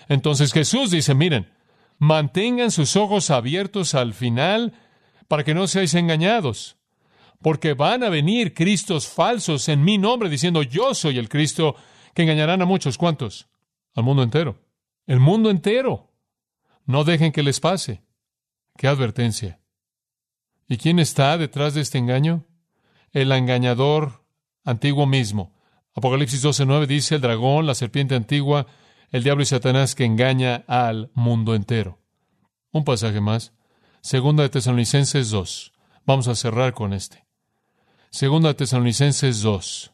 Entonces 0.09 0.55
Jesús 0.55 0.91
dice, 0.91 1.13
miren, 1.13 1.53
mantengan 1.99 2.71
sus 2.71 2.97
ojos 2.97 3.29
abiertos 3.29 3.95
al 3.95 4.15
final 4.15 4.73
para 5.29 5.45
que 5.45 5.53
no 5.53 5.67
seáis 5.67 5.93
engañados 5.93 6.79
porque 7.43 7.75
van 7.75 8.03
a 8.03 8.09
venir 8.09 8.55
Cristos 8.55 9.07
falsos 9.07 9.69
en 9.69 9.85
mi 9.85 9.99
nombre 9.99 10.31
diciendo 10.31 10.63
yo 10.63 10.95
soy 10.95 11.19
el 11.19 11.29
Cristo 11.29 11.77
que 12.15 12.23
engañarán 12.23 12.63
a 12.63 12.67
muchos. 12.67 12.99
¿Cuántos? 12.99 13.49
Al 13.95 14.05
mundo 14.05 14.23
entero. 14.23 14.59
El 15.07 15.21
mundo 15.21 15.51
entero. 15.51 16.11
No 16.87 17.05
dejen 17.05 17.33
que 17.33 17.43
les 17.43 17.61
pase. 17.61 18.03
Qué 18.77 18.89
advertencia. 18.89 19.61
¿Y 20.69 20.79
quién 20.79 20.99
está 20.99 21.37
detrás 21.37 21.75
de 21.75 21.83
este 21.83 21.99
engaño? 21.99 22.47
El 23.13 23.31
engañador 23.33 24.25
antiguo 24.65 25.07
mismo. 25.07 25.53
Apocalipsis 25.95 26.43
12:9 26.43 26.87
dice 26.87 27.17
el 27.17 27.21
dragón, 27.21 27.67
la 27.67 27.75
serpiente 27.75 28.15
antigua, 28.15 28.67
el 29.11 29.23
diablo 29.23 29.43
y 29.43 29.47
Satanás 29.47 29.95
que 29.95 30.05
engaña 30.05 30.65
al 30.67 31.11
mundo 31.15 31.55
entero. 31.55 32.01
Un 32.73 32.85
pasaje 32.85 33.21
más. 33.21 33.53
Segunda 34.01 34.43
de 34.43 34.49
Tesalonicenses 34.49 35.31
2. 35.31 35.73
Vamos 36.05 36.29
a 36.29 36.35
cerrar 36.35 36.75
con 36.75 36.93
este. 36.93 37.25
Segunda 38.11 38.55
Tesalonicenses 38.55 39.41
2. 39.43 39.94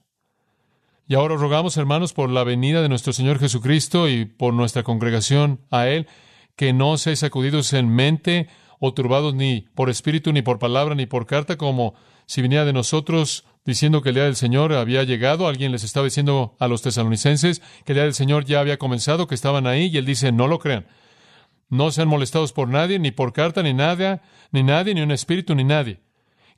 Y 1.10 1.16
ahora 1.16 1.34
rogamos, 1.34 1.76
hermanos, 1.76 2.12
por 2.12 2.30
la 2.30 2.44
venida 2.44 2.82
de 2.82 2.88
nuestro 2.88 3.12
Señor 3.12 3.40
Jesucristo 3.40 4.08
y 4.08 4.26
por 4.26 4.54
nuestra 4.54 4.84
congregación 4.84 5.58
a 5.68 5.88
Él, 5.88 6.06
que 6.54 6.72
no 6.72 6.96
seáis 6.98 7.18
sacudidos 7.18 7.72
en 7.72 7.88
mente 7.88 8.46
o 8.78 8.94
turbados 8.94 9.34
ni 9.34 9.62
por 9.74 9.90
espíritu, 9.90 10.32
ni 10.32 10.42
por 10.42 10.60
palabra, 10.60 10.94
ni 10.94 11.06
por 11.06 11.26
carta, 11.26 11.56
como 11.56 11.94
si 12.26 12.42
viniera 12.42 12.64
de 12.64 12.72
nosotros 12.72 13.44
diciendo 13.64 14.02
que 14.02 14.10
el 14.10 14.14
día 14.14 14.24
del 14.26 14.36
Señor 14.36 14.72
había 14.72 15.02
llegado. 15.02 15.48
Alguien 15.48 15.72
les 15.72 15.82
estaba 15.82 16.04
diciendo 16.04 16.54
a 16.60 16.68
los 16.68 16.80
tesalonicenses 16.80 17.60
que 17.84 17.90
el 17.90 17.96
día 17.96 18.04
del 18.04 18.14
Señor 18.14 18.44
ya 18.44 18.60
había 18.60 18.78
comenzado, 18.78 19.26
que 19.26 19.34
estaban 19.34 19.66
ahí, 19.66 19.86
y 19.86 19.96
Él 19.96 20.06
dice, 20.06 20.30
no 20.30 20.46
lo 20.46 20.60
crean. 20.60 20.86
No 21.68 21.90
sean 21.90 22.06
molestados 22.06 22.52
por 22.52 22.68
nadie, 22.68 23.00
ni 23.00 23.10
por 23.10 23.32
carta, 23.32 23.64
ni 23.64 23.74
nada, 23.74 24.22
ni 24.52 24.62
nadie, 24.62 24.94
ni 24.94 25.00
un 25.00 25.10
espíritu, 25.10 25.56
ni 25.56 25.64
nadie 25.64 25.98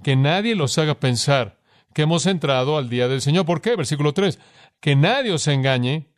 que 0.02 0.16
nadie 0.16 0.54
los 0.54 0.76
haga 0.78 0.98
pensar 0.98 1.61
que 1.94 2.02
hemos 2.02 2.26
entrado 2.26 2.76
al 2.78 2.88
día 2.88 3.08
del 3.08 3.20
Señor. 3.20 3.46
¿Por 3.46 3.60
qué? 3.60 3.76
Versículo 3.76 4.12
3. 4.12 4.38
Que 4.80 4.96
nadie 4.96 5.32
os 5.32 5.46
engañe 5.48 6.08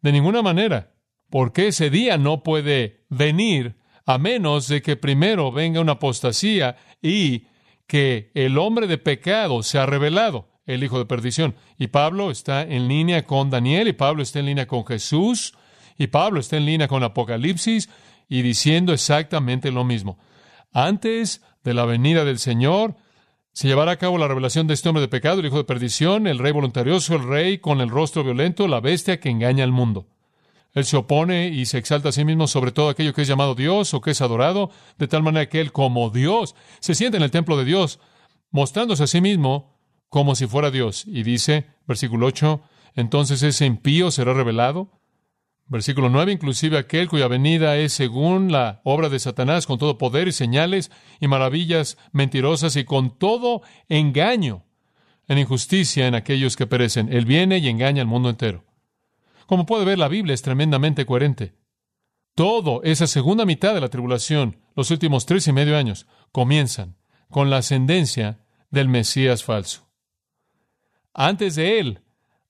de 0.00 0.12
ninguna 0.12 0.42
manera, 0.42 0.94
porque 1.30 1.68
ese 1.68 1.90
día 1.90 2.18
no 2.18 2.42
puede 2.42 3.04
venir 3.08 3.76
a 4.04 4.18
menos 4.18 4.68
de 4.68 4.82
que 4.82 4.96
primero 4.96 5.52
venga 5.52 5.80
una 5.80 5.92
apostasía 5.92 6.76
y 7.00 7.46
que 7.86 8.30
el 8.34 8.58
hombre 8.58 8.86
de 8.86 8.98
pecado 8.98 9.62
se 9.62 9.78
ha 9.78 9.86
revelado, 9.86 10.48
el 10.66 10.82
hijo 10.82 10.98
de 10.98 11.06
perdición. 11.06 11.54
Y 11.78 11.88
Pablo 11.88 12.30
está 12.30 12.62
en 12.62 12.88
línea 12.88 13.24
con 13.24 13.50
Daniel, 13.50 13.88
y 13.88 13.92
Pablo 13.92 14.22
está 14.22 14.40
en 14.40 14.46
línea 14.46 14.66
con 14.66 14.84
Jesús, 14.86 15.54
y 15.98 16.08
Pablo 16.08 16.40
está 16.40 16.56
en 16.56 16.66
línea 16.66 16.88
con 16.88 17.02
Apocalipsis, 17.02 17.88
y 18.28 18.42
diciendo 18.42 18.92
exactamente 18.92 19.70
lo 19.70 19.84
mismo. 19.84 20.18
Antes 20.72 21.42
de 21.62 21.74
la 21.74 21.84
venida 21.84 22.24
del 22.24 22.38
Señor, 22.38 22.96
se 23.52 23.68
llevará 23.68 23.92
a 23.92 23.98
cabo 23.98 24.16
la 24.18 24.28
revelación 24.28 24.66
de 24.66 24.74
este 24.74 24.88
hombre 24.88 25.02
de 25.02 25.08
pecado, 25.08 25.40
el 25.40 25.46
hijo 25.46 25.58
de 25.58 25.64
perdición, 25.64 26.26
el 26.26 26.38
rey 26.38 26.52
voluntarioso, 26.52 27.14
el 27.14 27.28
rey 27.28 27.58
con 27.58 27.80
el 27.80 27.90
rostro 27.90 28.24
violento, 28.24 28.66
la 28.66 28.80
bestia 28.80 29.20
que 29.20 29.28
engaña 29.28 29.64
al 29.64 29.72
mundo. 29.72 30.06
Él 30.74 30.86
se 30.86 30.96
opone 30.96 31.48
y 31.48 31.66
se 31.66 31.76
exalta 31.76 32.08
a 32.08 32.12
sí 32.12 32.24
mismo 32.24 32.46
sobre 32.46 32.72
todo 32.72 32.88
aquello 32.88 33.12
que 33.12 33.22
es 33.22 33.28
llamado 33.28 33.54
Dios 33.54 33.92
o 33.92 34.00
que 34.00 34.12
es 34.12 34.22
adorado, 34.22 34.70
de 34.96 35.06
tal 35.06 35.22
manera 35.22 35.48
que 35.48 35.60
él, 35.60 35.70
como 35.70 36.08
Dios, 36.08 36.54
se 36.80 36.94
siente 36.94 37.18
en 37.18 37.22
el 37.22 37.30
templo 37.30 37.58
de 37.58 37.66
Dios, 37.66 38.00
mostrándose 38.50 39.02
a 39.02 39.06
sí 39.06 39.20
mismo 39.20 39.78
como 40.08 40.34
si 40.34 40.46
fuera 40.46 40.70
Dios. 40.70 41.04
Y 41.06 41.22
dice, 41.22 41.66
versículo 41.86 42.26
8, 42.26 42.62
entonces 42.94 43.42
ese 43.42 43.66
impío 43.66 44.10
será 44.10 44.32
revelado, 44.32 45.01
Versículo 45.72 46.10
9, 46.10 46.32
inclusive 46.32 46.76
aquel 46.76 47.08
cuya 47.08 47.28
venida 47.28 47.78
es 47.78 47.94
según 47.94 48.52
la 48.52 48.82
obra 48.84 49.08
de 49.08 49.18
Satanás, 49.18 49.66
con 49.66 49.78
todo 49.78 49.96
poder 49.96 50.28
y 50.28 50.32
señales 50.32 50.90
y 51.18 51.28
maravillas 51.28 51.96
mentirosas 52.12 52.76
y 52.76 52.84
con 52.84 53.16
todo 53.18 53.62
engaño 53.88 54.66
en 55.28 55.38
injusticia 55.38 56.06
en 56.06 56.14
aquellos 56.14 56.56
que 56.56 56.66
perecen. 56.66 57.10
Él 57.10 57.24
viene 57.24 57.56
y 57.56 57.68
engaña 57.68 58.02
al 58.02 58.06
mundo 58.06 58.28
entero. 58.28 58.66
Como 59.46 59.64
puede 59.64 59.86
ver, 59.86 59.98
la 59.98 60.08
Biblia 60.08 60.34
es 60.34 60.42
tremendamente 60.42 61.06
coherente. 61.06 61.54
Todo 62.34 62.82
esa 62.82 63.06
segunda 63.06 63.46
mitad 63.46 63.72
de 63.72 63.80
la 63.80 63.88
tribulación, 63.88 64.58
los 64.76 64.90
últimos 64.90 65.24
tres 65.24 65.48
y 65.48 65.52
medio 65.52 65.78
años, 65.78 66.06
comienzan 66.32 66.98
con 67.30 67.48
la 67.48 67.56
ascendencia 67.56 68.44
del 68.70 68.88
Mesías 68.88 69.42
falso. 69.42 69.88
Antes 71.14 71.54
de 71.54 71.80
él, 71.80 72.02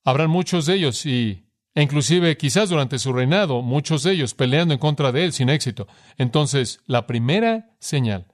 habrán 0.02 0.28
muchos 0.28 0.66
de 0.66 0.74
ellos 0.74 1.06
y 1.06 1.46
e 1.74 1.82
inclusive 1.82 2.36
quizás 2.36 2.68
durante 2.68 2.98
su 2.98 3.12
reinado, 3.12 3.62
muchos 3.62 4.02
de 4.02 4.12
ellos 4.12 4.34
peleando 4.34 4.74
en 4.74 4.80
contra 4.80 5.12
de 5.12 5.24
él 5.24 5.32
sin 5.32 5.48
éxito. 5.48 5.86
Entonces, 6.18 6.80
la 6.86 7.06
primera 7.06 7.70
señal 7.78 8.26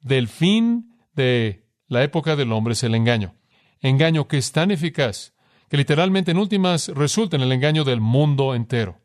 del 0.00 0.28
fin 0.28 0.96
de 1.14 1.66
la 1.88 2.02
época 2.02 2.36
del 2.36 2.52
hombre 2.52 2.72
es 2.72 2.82
el 2.82 2.94
engaño. 2.94 3.34
Engaño 3.80 4.28
que 4.28 4.38
es 4.38 4.52
tan 4.52 4.70
eficaz 4.70 5.34
que 5.68 5.76
literalmente 5.76 6.30
en 6.30 6.38
últimas 6.38 6.88
resulta 6.88 7.36
en 7.36 7.42
el 7.42 7.52
engaño 7.52 7.84
del 7.84 8.00
mundo 8.00 8.54
entero. 8.54 9.00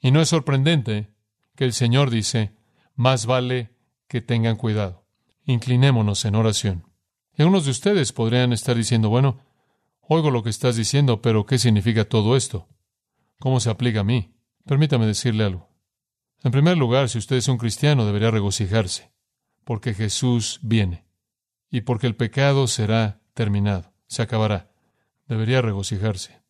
Y 0.00 0.10
no 0.10 0.20
es 0.20 0.28
sorprendente 0.28 1.08
que 1.56 1.64
el 1.64 1.72
Señor 1.72 2.10
dice, 2.10 2.52
más 2.94 3.26
vale 3.26 3.70
que 4.08 4.20
tengan 4.20 4.56
cuidado. 4.56 5.04
Inclinémonos 5.46 6.24
en 6.24 6.34
oración. 6.34 6.84
Y 7.36 7.42
algunos 7.42 7.64
de 7.64 7.70
ustedes 7.70 8.12
podrían 8.12 8.52
estar 8.52 8.76
diciendo, 8.76 9.08
bueno, 9.08 9.40
Oigo 10.08 10.30
lo 10.30 10.42
que 10.42 10.50
estás 10.50 10.76
diciendo, 10.76 11.20
pero 11.20 11.46
¿qué 11.46 11.58
significa 11.58 12.04
todo 12.04 12.36
esto? 12.36 12.68
¿Cómo 13.40 13.58
se 13.58 13.70
aplica 13.70 14.00
a 14.00 14.04
mí? 14.04 14.36
Permítame 14.64 15.06
decirle 15.06 15.44
algo. 15.44 15.68
En 16.44 16.52
primer 16.52 16.76
lugar, 16.78 17.08
si 17.08 17.18
usted 17.18 17.36
es 17.36 17.48
un 17.48 17.58
cristiano, 17.58 18.06
debería 18.06 18.30
regocijarse, 18.30 19.12
porque 19.64 19.94
Jesús 19.94 20.60
viene 20.62 21.06
y 21.70 21.80
porque 21.80 22.06
el 22.06 22.14
pecado 22.14 22.68
será 22.68 23.20
terminado, 23.34 23.92
se 24.06 24.22
acabará. 24.22 24.70
Debería 25.26 25.60
regocijarse. 25.60 26.40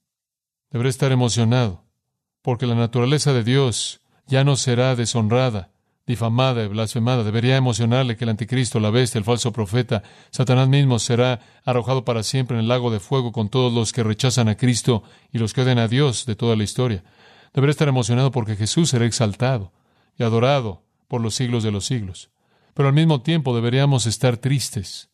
Debería 0.71 0.91
estar 0.91 1.11
emocionado, 1.13 1.87
porque 2.43 2.67
la 2.67 2.75
naturaleza 2.75 3.33
de 3.33 3.43
Dios 3.43 4.03
ya 4.27 4.45
no 4.45 4.57
será 4.57 4.95
deshonrada, 4.97 5.73
difamada 6.07 6.63
y 6.63 6.69
blasfemada. 6.69 7.25
Debería 7.25 7.57
emocionarle 7.57 8.17
que 8.17 8.25
el 8.25 8.31
anticristo, 8.31 8.79
la 8.79 8.91
bestia, 8.91 9.19
el 9.19 9.25
falso 9.25 9.53
profeta, 9.53 10.03
Satanás 10.31 10.69
mismo 10.69 10.99
será 10.99 11.41
arrojado 11.65 12.05
para 12.05 12.23
siempre 12.23 12.57
en 12.57 12.63
el 12.63 12.69
lago 12.69 12.91
de 12.91 13.01
fuego 13.01 13.33
con 13.33 13.49
todos 13.49 13.73
los 13.73 13.93
que 13.93 14.05
rechazan 14.05 14.49
a 14.49 14.57
Cristo 14.57 15.03
y 15.33 15.39
los 15.39 15.53
que 15.53 15.63
odian 15.63 15.79
a 15.79 15.89
Dios 15.89 16.25
de 16.27 16.37
toda 16.37 16.57
la 16.57 16.65
historia. 16.65 17.03
Debería 17.53 17.73
estar 17.73 17.89
emocionado 17.89 18.31
porque 18.31 18.57
Jesús 18.57 18.91
será 18.91 19.07
exaltado 19.07 19.73
y 20.17 20.23
adorado 20.23 20.83
por 21.09 21.21
los 21.21 21.35
siglos 21.35 21.63
de 21.63 21.73
los 21.73 21.87
siglos. 21.87 22.31
Pero 22.75 22.89
al 22.89 22.95
mismo 22.95 23.23
tiempo 23.23 23.55
deberíamos 23.55 24.07
estar 24.07 24.37
tristes, 24.37 25.09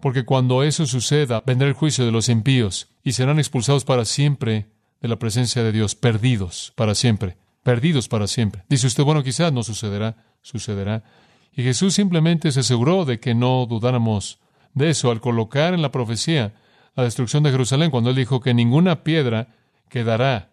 porque 0.00 0.24
cuando 0.24 0.62
eso 0.62 0.86
suceda, 0.86 1.42
vendrá 1.46 1.68
el 1.68 1.74
juicio 1.74 2.04
de 2.04 2.12
los 2.12 2.28
impíos 2.28 2.88
y 3.02 3.12
serán 3.12 3.38
expulsados 3.38 3.84
para 3.84 4.04
siempre 4.04 4.66
de 5.00 5.08
la 5.08 5.16
presencia 5.16 5.62
de 5.62 5.72
Dios, 5.72 5.94
perdidos 5.94 6.72
para 6.76 6.94
siempre 6.94 7.36
perdidos 7.62 8.08
para 8.08 8.26
siempre. 8.26 8.64
Dice 8.68 8.86
usted, 8.86 9.04
bueno, 9.04 9.22
quizás 9.22 9.52
no 9.52 9.62
sucederá, 9.62 10.16
sucederá. 10.42 11.04
Y 11.52 11.62
Jesús 11.62 11.94
simplemente 11.94 12.52
se 12.52 12.60
aseguró 12.60 13.04
de 13.04 13.20
que 13.20 13.34
no 13.34 13.66
dudáramos 13.66 14.40
de 14.74 14.90
eso 14.90 15.10
al 15.10 15.20
colocar 15.20 15.74
en 15.74 15.82
la 15.82 15.90
profecía 15.90 16.54
la 16.94 17.04
destrucción 17.04 17.42
de 17.42 17.50
Jerusalén, 17.50 17.90
cuando 17.90 18.10
él 18.10 18.16
dijo 18.16 18.40
que 18.40 18.54
ninguna 18.54 19.04
piedra 19.04 19.54
quedará 19.88 20.50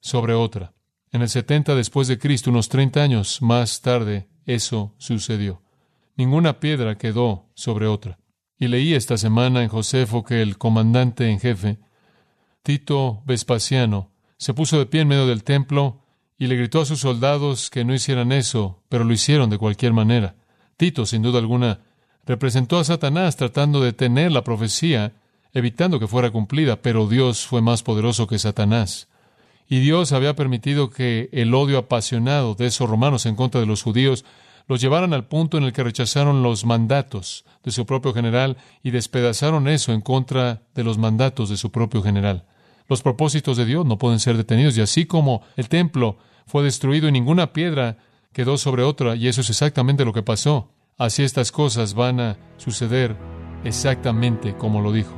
sobre 0.00 0.34
otra. 0.34 0.72
En 1.12 1.22
el 1.22 1.28
70 1.28 1.74
después 1.74 2.08
de 2.08 2.18
Cristo, 2.18 2.50
unos 2.50 2.68
30 2.68 3.02
años 3.02 3.40
más 3.40 3.80
tarde, 3.80 4.28
eso 4.44 4.94
sucedió. 4.98 5.62
Ninguna 6.16 6.60
piedra 6.60 6.96
quedó 6.96 7.50
sobre 7.54 7.86
otra. 7.86 8.18
Y 8.58 8.68
leí 8.68 8.94
esta 8.94 9.18
semana 9.18 9.62
en 9.62 9.68
Josefo 9.68 10.24
que 10.24 10.42
el 10.42 10.58
comandante 10.58 11.28
en 11.30 11.38
jefe, 11.38 11.78
Tito 12.62 13.22
Vespasiano, 13.26 14.12
se 14.38 14.54
puso 14.54 14.78
de 14.78 14.86
pie 14.86 15.02
en 15.02 15.08
medio 15.08 15.26
del 15.26 15.44
templo 15.44 16.05
y 16.38 16.46
le 16.46 16.56
gritó 16.56 16.80
a 16.80 16.86
sus 16.86 17.00
soldados 17.00 17.70
que 17.70 17.84
no 17.84 17.94
hicieran 17.94 18.32
eso, 18.32 18.82
pero 18.88 19.04
lo 19.04 19.12
hicieron 19.12 19.50
de 19.50 19.58
cualquier 19.58 19.92
manera. 19.92 20.34
Tito, 20.76 21.06
sin 21.06 21.22
duda 21.22 21.38
alguna, 21.38 21.80
representó 22.26 22.78
a 22.78 22.84
Satanás 22.84 23.36
tratando 23.36 23.80
de 23.80 23.86
detener 23.86 24.32
la 24.32 24.44
profecía, 24.44 25.12
evitando 25.52 25.98
que 25.98 26.08
fuera 26.08 26.30
cumplida, 26.30 26.82
pero 26.82 27.08
Dios 27.08 27.46
fue 27.46 27.62
más 27.62 27.82
poderoso 27.82 28.26
que 28.26 28.38
Satanás. 28.38 29.08
Y 29.68 29.80
Dios 29.80 30.12
había 30.12 30.36
permitido 30.36 30.90
que 30.90 31.28
el 31.32 31.54
odio 31.54 31.78
apasionado 31.78 32.54
de 32.54 32.66
esos 32.66 32.88
romanos 32.88 33.26
en 33.26 33.36
contra 33.36 33.60
de 33.60 33.66
los 33.66 33.82
judíos 33.82 34.24
los 34.68 34.80
llevaran 34.80 35.14
al 35.14 35.26
punto 35.26 35.58
en 35.58 35.64
el 35.64 35.72
que 35.72 35.84
rechazaron 35.84 36.42
los 36.42 36.64
mandatos 36.64 37.44
de 37.62 37.70
su 37.70 37.86
propio 37.86 38.12
general 38.12 38.56
y 38.82 38.90
despedazaron 38.90 39.68
eso 39.68 39.92
en 39.92 40.00
contra 40.00 40.62
de 40.74 40.84
los 40.84 40.98
mandatos 40.98 41.48
de 41.48 41.56
su 41.56 41.70
propio 41.70 42.02
general. 42.02 42.44
Los 42.88 43.02
propósitos 43.02 43.56
de 43.56 43.64
Dios 43.64 43.84
no 43.84 43.98
pueden 43.98 44.20
ser 44.20 44.36
detenidos 44.36 44.76
y 44.78 44.80
así 44.80 45.06
como 45.06 45.42
el 45.56 45.68
templo 45.68 46.18
fue 46.46 46.62
destruido 46.62 47.08
y 47.08 47.12
ninguna 47.12 47.52
piedra 47.52 47.98
quedó 48.32 48.58
sobre 48.58 48.82
otra, 48.82 49.16
y 49.16 49.28
eso 49.28 49.40
es 49.40 49.48
exactamente 49.48 50.04
lo 50.04 50.12
que 50.12 50.22
pasó. 50.22 50.70
Así 50.98 51.22
estas 51.22 51.50
cosas 51.50 51.94
van 51.94 52.20
a 52.20 52.36
suceder 52.58 53.16
exactamente 53.64 54.54
como 54.56 54.80
lo 54.80 54.92
dijo. 54.92 55.14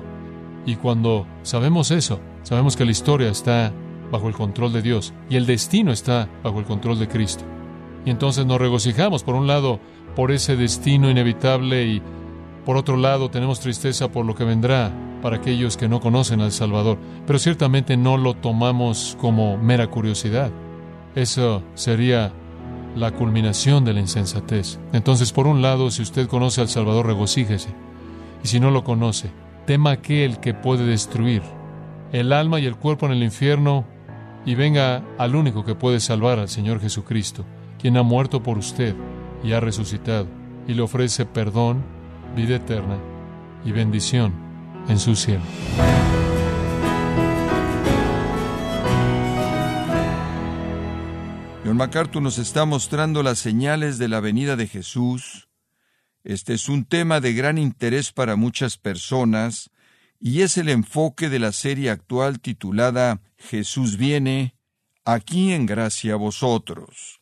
Y 0.65 0.77
cuando 0.77 1.27
sabemos 1.43 1.91
eso, 1.91 2.21
sabemos 2.43 2.77
que 2.77 2.85
la 2.85 2.93
historia 2.93 3.29
está 3.29 3.73
bajo 4.11 4.29
el 4.29 4.35
control 4.35 4.73
de 4.73 4.83
Dios 4.83 5.13
y 5.29 5.37
el 5.37 5.47
destino 5.47 5.93
está 5.93 6.29
bajo 6.43 6.61
el 6.61 6.65
control 6.65 6.99
de 6.99 7.09
Cristo. 7.09 7.45
Y 8.05 8.11
entonces 8.11 8.47
nos 8.47 8.61
regocijamos, 8.61 9.23
por 9.23 9.35
un 9.35 9.47
lado, 9.47 9.81
por 10.15 10.31
ese 10.31 10.57
destino 10.57 11.11
inevitable 11.11 11.87
y 11.87 12.03
por 12.69 12.77
otro 12.77 12.99
lado 12.99 13.31
tenemos 13.31 13.61
tristeza 13.61 14.13
por 14.13 14.27
lo 14.27 14.35
que 14.35 14.45
vendrá 14.45 14.93
para 15.23 15.37
aquellos 15.37 15.79
que 15.79 15.89
no 15.89 16.01
conocen 16.01 16.43
al 16.43 16.53
Salvador. 16.53 16.99
Pero 17.27 17.39
ciertamente 17.39 17.97
no 17.97 18.19
lo 18.19 18.35
tomamos 18.35 19.17
como 19.19 19.57
mera 19.57 19.87
curiosidad. 19.87 20.51
Eso 21.15 21.63
sería 21.73 22.31
la 22.95 23.13
culminación 23.13 23.87
de 23.87 23.95
la 23.95 24.01
insensatez. 24.01 24.79
Entonces, 24.93 25.33
por 25.33 25.47
un 25.47 25.63
lado, 25.63 25.91
si 25.91 26.03
usted 26.03 26.29
conoce 26.29 26.61
al 26.61 26.69
Salvador, 26.69 27.07
regocíjese. 27.07 27.71
Y 28.45 28.49
si 28.49 28.61
no 28.61 28.71
lo 28.71 28.85
conoce, 28.85 29.31
tema 29.65 29.93
aquel 29.93 30.39
que 30.39 30.53
puede 30.53 30.85
destruir 30.85 31.41
el 32.13 32.35
alma 32.35 32.61
y 32.61 32.67
el 32.67 32.77
cuerpo 32.77 33.07
en 33.07 33.13
el 33.13 33.23
infierno 33.23 33.87
y 34.45 34.57
venga 34.57 35.03
al 35.17 35.37
único 35.37 35.65
que 35.65 35.75
puede 35.75 36.01
salvar, 36.01 36.39
al 36.39 36.51
Señor 36.51 36.83
Jesucristo, 36.83 37.47
quien 37.81 37.97
ha 37.97 38.03
muerto 38.03 38.43
por 38.43 38.59
usted 38.59 38.95
y 39.43 39.53
ha 39.53 39.61
resucitado, 39.61 40.27
y 40.67 40.75
le 40.75 40.83
ofrece 40.83 41.25
perdón, 41.25 41.97
vida 42.39 42.55
eterna 42.55 42.97
y 43.65 43.73
bendición 43.73 44.33
en 44.89 44.97
su 45.01 45.17
cielo. 45.17 45.43
John 51.65 51.77
MacArthur 51.77 52.23
nos 52.23 52.39
está 52.39 52.65
mostrando 52.65 53.25
las 53.25 53.41
señales 53.41 53.99
de 53.99 54.07
la 54.07 54.21
venida 54.21 54.55
de 54.55 54.69
Jesús. 54.69 55.49
Este 56.23 56.55
es 56.55 56.69
un 56.69 56.85
tema 56.85 57.21
de 57.21 57.33
gran 57.33 57.59
interés 57.59 58.13
para 58.13 58.37
muchas 58.37 58.79
personas 58.79 59.71
y 60.21 60.43
es 60.43 60.59
el 60.59 60.69
enfoque 60.69 61.29
de 61.29 61.41
la 61.41 61.51
serie 61.51 61.91
actual 61.91 62.39
titulada 62.39 63.21
Jesús 63.37 63.97
viene, 63.97 64.55
aquí 65.05 65.53
en 65.53 65.67
gracia 65.67 66.13
a 66.13 66.17
vosotros. 66.17 67.21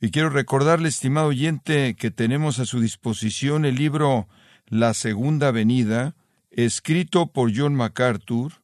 Y 0.00 0.10
quiero 0.10 0.30
recordarle, 0.30 0.88
estimado 0.88 1.28
oyente, 1.28 1.96
que 1.96 2.12
tenemos 2.12 2.60
a 2.60 2.66
su 2.66 2.80
disposición 2.80 3.64
el 3.64 3.74
libro 3.74 4.28
La 4.66 4.94
Segunda 4.94 5.50
Venida, 5.50 6.14
escrito 6.52 7.32
por 7.32 7.50
John 7.54 7.74
MacArthur, 7.74 8.62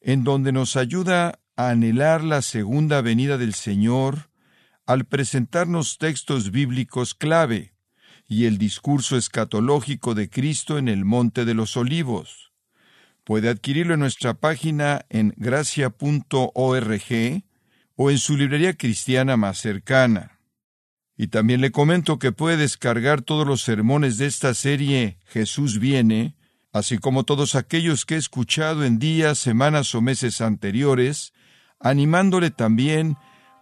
en 0.00 0.22
donde 0.22 0.52
nos 0.52 0.76
ayuda 0.76 1.40
a 1.56 1.70
anhelar 1.70 2.22
la 2.22 2.42
segunda 2.42 3.00
venida 3.00 3.38
del 3.38 3.54
Señor 3.54 4.30
al 4.86 5.04
presentarnos 5.04 5.98
textos 5.98 6.52
bíblicos 6.52 7.14
clave 7.14 7.74
y 8.28 8.44
el 8.44 8.56
discurso 8.56 9.16
escatológico 9.16 10.14
de 10.14 10.30
Cristo 10.30 10.78
en 10.78 10.88
el 10.88 11.04
Monte 11.04 11.44
de 11.44 11.54
los 11.54 11.76
Olivos. 11.76 12.52
Puede 13.24 13.48
adquirirlo 13.48 13.94
en 13.94 14.00
nuestra 14.00 14.34
página 14.34 15.04
en 15.08 15.34
gracia.org 15.36 17.02
o 17.96 18.10
en 18.10 18.18
su 18.18 18.36
librería 18.36 18.74
cristiana 18.74 19.36
más 19.36 19.58
cercana. 19.58 20.37
Y 21.20 21.26
también 21.26 21.60
le 21.60 21.72
comento 21.72 22.20
que 22.20 22.30
puede 22.30 22.56
descargar 22.56 23.22
todos 23.22 23.44
los 23.44 23.62
sermones 23.62 24.18
de 24.18 24.26
esta 24.26 24.54
serie 24.54 25.18
Jesús 25.26 25.80
viene, 25.80 26.36
así 26.72 26.98
como 26.98 27.24
todos 27.24 27.56
aquellos 27.56 28.06
que 28.06 28.14
he 28.14 28.18
escuchado 28.18 28.84
en 28.84 29.00
días, 29.00 29.36
semanas 29.36 29.92
o 29.96 30.00
meses 30.00 30.40
anteriores, 30.40 31.32
animándole 31.80 32.52
también 32.52 33.16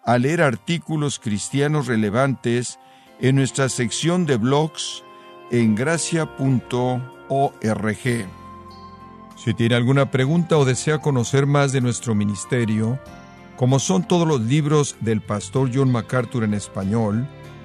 a 0.05 0.19
leer 0.19 0.43
artículos 0.43 1.19
cristianos 1.19 1.87
relevantes 1.87 2.79
en 3.21 3.37
nuestra 3.37 3.71
sección 3.71 4.27
de 4.27 4.37
blogs 4.37 5.03
en 5.51 5.75
gracia.org. 5.75 6.37
Si 9.37 9.55
tiene 9.55 9.75
alguna 9.75 10.11
pregunta 10.11 10.59
o 10.59 10.67
desea 10.67 10.99
conocer 10.99 11.47
más 11.47 11.73
de 11.73 11.81
nuestro 11.81 12.15
ministerio, 12.15 13.01
como 13.57 13.79
son 13.79 14.07
todos 14.07 14.29
los 14.29 14.43
libros 14.43 14.97
del 15.01 15.23
pastor 15.23 15.71
John 15.73 15.91
MacArthur 15.91 16.45
en 16.45 16.53
español, 16.53 17.27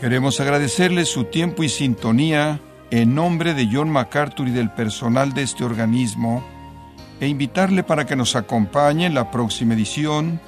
Queremos 0.00 0.38
agradecerle 0.38 1.04
su 1.06 1.24
tiempo 1.24 1.64
y 1.64 1.68
sintonía 1.68 2.60
en 2.92 3.16
nombre 3.16 3.52
de 3.54 3.68
John 3.70 3.90
MacArthur 3.90 4.46
y 4.46 4.52
del 4.52 4.70
personal 4.70 5.34
de 5.34 5.42
este 5.42 5.64
organismo 5.64 6.44
e 7.20 7.26
invitarle 7.26 7.82
para 7.82 8.06
que 8.06 8.14
nos 8.14 8.36
acompañe 8.36 9.06
en 9.06 9.14
la 9.14 9.32
próxima 9.32 9.74
edición 9.74 10.40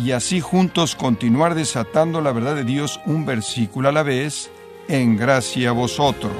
y 0.00 0.10
así 0.10 0.40
juntos 0.40 0.96
continuar 0.96 1.54
desatando 1.54 2.20
la 2.20 2.32
verdad 2.32 2.56
de 2.56 2.64
Dios 2.64 3.00
un 3.06 3.24
versículo 3.24 3.88
a 3.88 3.92
la 3.92 4.02
vez, 4.02 4.50
en 4.88 5.16
gracia 5.16 5.70
a 5.70 5.72
vosotros. 5.72 6.32